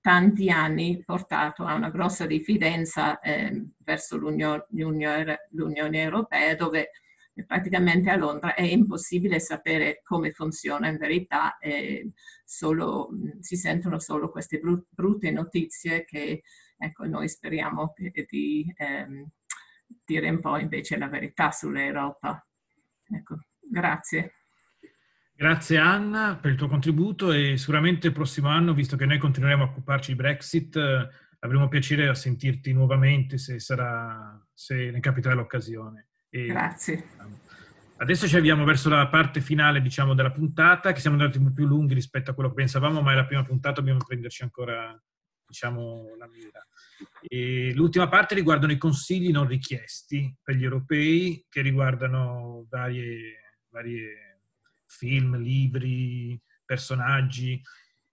[0.00, 6.90] tanti anni portato a una grossa diffidenza eh, verso l'Unione, l'Unione Europea, dove
[7.46, 11.56] praticamente a Londra è impossibile sapere come funziona in verità,
[12.44, 13.10] solo,
[13.40, 16.42] si sentono solo queste brutte notizie che
[16.76, 19.28] ecco, noi speriamo di ehm,
[20.04, 22.44] dire un po' invece la verità sull'Europa.
[23.08, 24.34] Ecco, grazie.
[25.34, 29.62] Grazie Anna per il tuo contributo e sicuramente il prossimo anno, visto che noi continueremo
[29.62, 30.76] a occuparci di Brexit,
[31.38, 36.09] avremo piacere a sentirti nuovamente se, sarà, se ne capiterà l'occasione.
[36.30, 37.04] E Grazie.
[37.96, 41.52] Adesso ci avviamo verso la parte finale, diciamo, della puntata, che siamo andati un po'
[41.52, 44.98] più lunghi rispetto a quello che pensavamo, ma è la prima puntata, dobbiamo prenderci ancora,
[45.46, 46.66] diciamo, la mira.
[47.20, 54.44] E l'ultima parte riguardano i consigli non richiesti per gli europei, che riguardano varie, varie
[54.86, 57.60] film, libri, personaggi.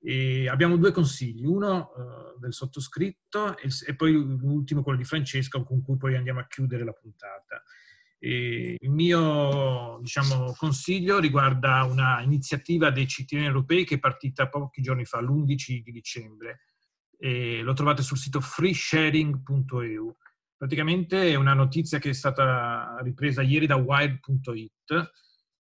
[0.02, 5.64] E abbiamo due consigli, uno uh, del sottoscritto e, e poi l'ultimo, quello di Francesca,
[5.64, 7.64] con cui poi andiamo a chiudere la puntata.
[8.20, 14.82] E il mio diciamo, consiglio riguarda una iniziativa dei cittadini europei che è partita pochi
[14.82, 16.62] giorni fa, l'11 di dicembre.
[17.20, 20.16] E lo trovate sul sito freesharing.eu.
[20.58, 25.12] Praticamente è una notizia che è stata ripresa ieri da wired.it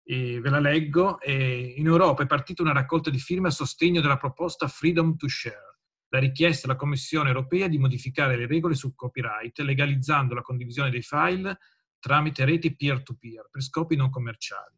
[0.03, 1.19] e ve la leggo.
[1.19, 5.27] E in Europa è partita una raccolta di firme a sostegno della proposta Freedom to
[5.27, 5.79] Share,
[6.09, 11.01] la richiesta alla Commissione europea di modificare le regole sul copyright, legalizzando la condivisione dei
[11.01, 11.57] file
[12.03, 14.77] tramite reti peer-to-peer per scopi non commerciali.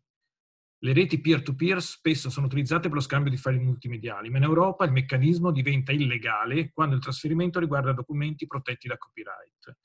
[0.77, 4.85] Le reti peer-to-peer spesso sono utilizzate per lo scambio di file multimediali, ma in Europa
[4.85, 9.75] il meccanismo diventa illegale quando il trasferimento riguarda documenti protetti da copyright.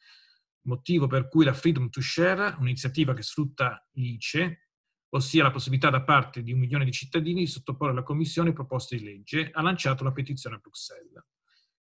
[0.66, 4.68] Motivo per cui la Freedom to Share, un'iniziativa che sfrutta l'ICE,
[5.08, 8.98] ossia la possibilità da parte di un milione di cittadini di sottoporre alla Commissione proposte
[8.98, 11.24] di legge, ha lanciato la petizione a Bruxelles.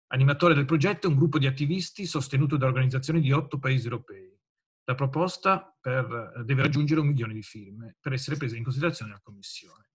[0.08, 4.37] Animatore del progetto è un gruppo di attivisti sostenuto da organizzazioni di otto paesi europei.
[4.88, 9.10] La proposta per, eh, deve raggiungere un milione di firme per essere presa in considerazione
[9.10, 9.90] dalla Commissione.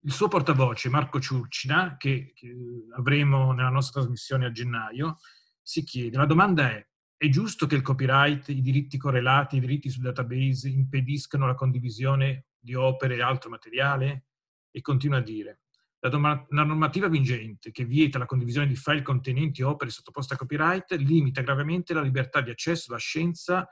[0.00, 2.52] Il suo portavoce, Marco Ciurcina, che, che
[2.96, 5.18] avremo nella nostra trasmissione a gennaio,
[5.62, 6.84] si chiede, la domanda è,
[7.16, 12.46] è giusto che il copyright, i diritti correlati, i diritti sul database impediscano la condivisione
[12.58, 14.26] di opere e altro materiale?
[14.72, 15.60] E continua a dire,
[16.00, 20.36] la, dom- la, normativa vigente che vieta la condivisione di file contenenti opere sottoposte a
[20.36, 23.68] copyright limita gravemente la libertà di accesso alla scienza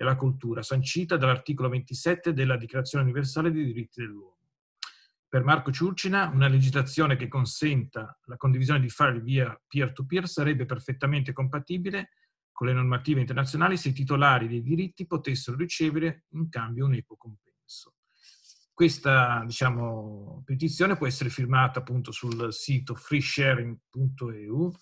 [0.00, 4.36] e la cultura, sancita dall'articolo 27 della Dichiarazione universale dei diritti dell'uomo.
[5.28, 11.32] Per Marco Ciurcina, una legislazione che consenta la condivisione di file via peer-to-peer sarebbe perfettamente
[11.32, 12.10] compatibile
[12.52, 17.16] con le normative internazionali se i titolari dei diritti potessero ricevere in cambio un equo
[17.16, 17.94] compenso.
[18.72, 24.72] Questa diciamo, petizione può essere firmata appunto sul sito freesharing.eu.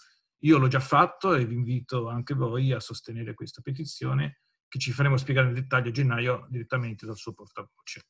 [0.41, 4.93] Io l'ho già fatto e vi invito anche voi a sostenere questa petizione che ci
[4.93, 8.07] faremo spiegare nel dettaglio a gennaio direttamente dal suo portavoce.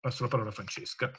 [0.00, 1.10] Passo la parola a Francesca.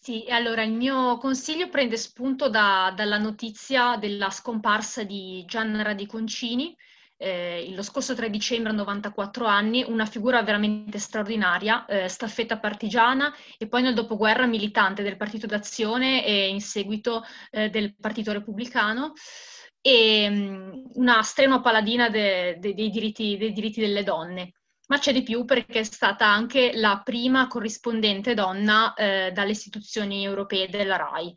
[0.00, 6.74] Sì, allora il mio consiglio prende spunto da, dalla notizia della scomparsa di Gianna Radiconcini,
[7.20, 13.34] eh, lo scorso 3 dicembre a 94 anni, una figura veramente straordinaria, eh, staffetta partigiana
[13.58, 19.14] e poi nel dopoguerra militante del Partito d'Azione e in seguito eh, del Partito Repubblicano
[19.80, 24.52] e um, una strenua paladina de, de, dei, diritti, dei diritti delle donne
[24.88, 30.24] ma c'è di più perché è stata anche la prima corrispondente donna eh, dalle istituzioni
[30.24, 31.34] europee della RAI.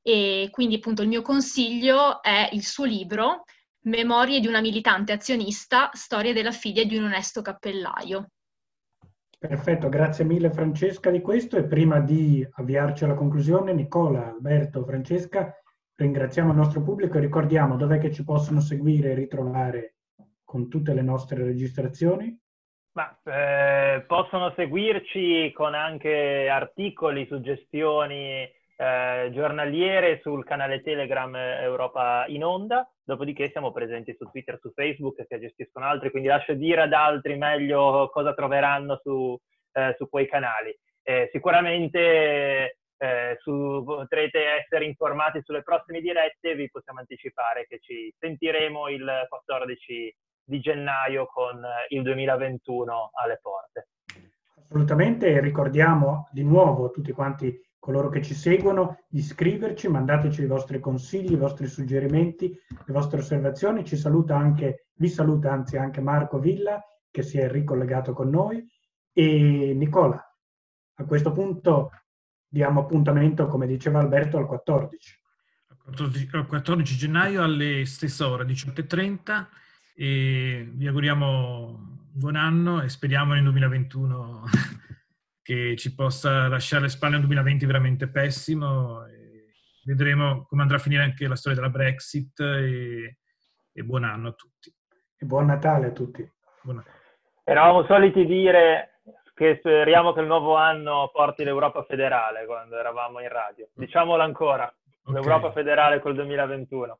[0.00, 3.44] E quindi appunto il mio consiglio è il suo libro
[3.86, 8.30] Memorie di una militante azionista, storia della figlia di un onesto cappellaio.
[9.38, 15.54] Perfetto, grazie mille Francesca di questo e prima di avviarci alla conclusione, Nicola, Alberto, Francesca,
[15.96, 19.94] ringraziamo il nostro pubblico e ricordiamo dov'è che ci possono seguire e ritrovare
[20.44, 22.36] con tutte le nostre registrazioni.
[22.92, 32.44] Ma, eh, possono seguirci con anche articoli, suggestioni eh, giornaliere sul canale Telegram Europa in
[32.44, 36.92] Onda, dopodiché siamo presenti su Twitter, su Facebook che gestiscono altri, quindi lascio dire ad
[36.92, 39.36] altri meglio cosa troveranno su,
[39.72, 40.76] eh, su quei canali.
[41.02, 48.12] Eh, sicuramente eh, su, potrete essere informati sulle prossime dirette vi possiamo anticipare che ci
[48.18, 53.88] sentiremo il 14 di gennaio con il 2021 alle porte.
[54.56, 60.46] Assolutamente, ricordiamo di nuovo a tutti quanti coloro che ci seguono di iscriverci, mandateci i
[60.46, 63.84] vostri consigli, i vostri suggerimenti, le vostre osservazioni.
[63.84, 68.66] Ci saluta anche, vi saluta anzi anche Marco Villa che si è ricollegato con noi
[69.12, 70.18] e Nicola.
[70.96, 71.90] A questo punto
[72.54, 75.20] diamo appuntamento, come diceva Alberto, al 14.
[76.30, 79.46] Al 14 gennaio alle stesse ore, 18.30
[79.96, 84.44] e vi auguriamo buon anno e speriamo nel 2021
[85.42, 89.02] che ci possa lasciare alle spalle un 2020 veramente pessimo.
[89.84, 93.18] vedremo come andrà a finire anche la storia della Brexit e,
[93.72, 94.72] e buon anno a tutti.
[95.18, 96.26] E buon Natale a tutti.
[97.42, 98.93] Eravamo soliti dire
[99.34, 103.68] che speriamo che il nuovo anno porti l'Europa federale quando eravamo in radio.
[103.74, 104.72] Diciamolo ancora,
[105.04, 105.20] okay.
[105.20, 106.98] l'Europa federale col 2021.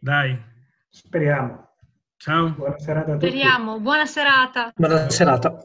[0.00, 0.52] Dai.
[0.88, 1.68] Speriamo.
[2.16, 2.50] Ciao.
[2.50, 3.26] Buona serata a tutti.
[3.26, 4.72] Speriamo, buona serata.
[4.74, 5.58] Buona serata.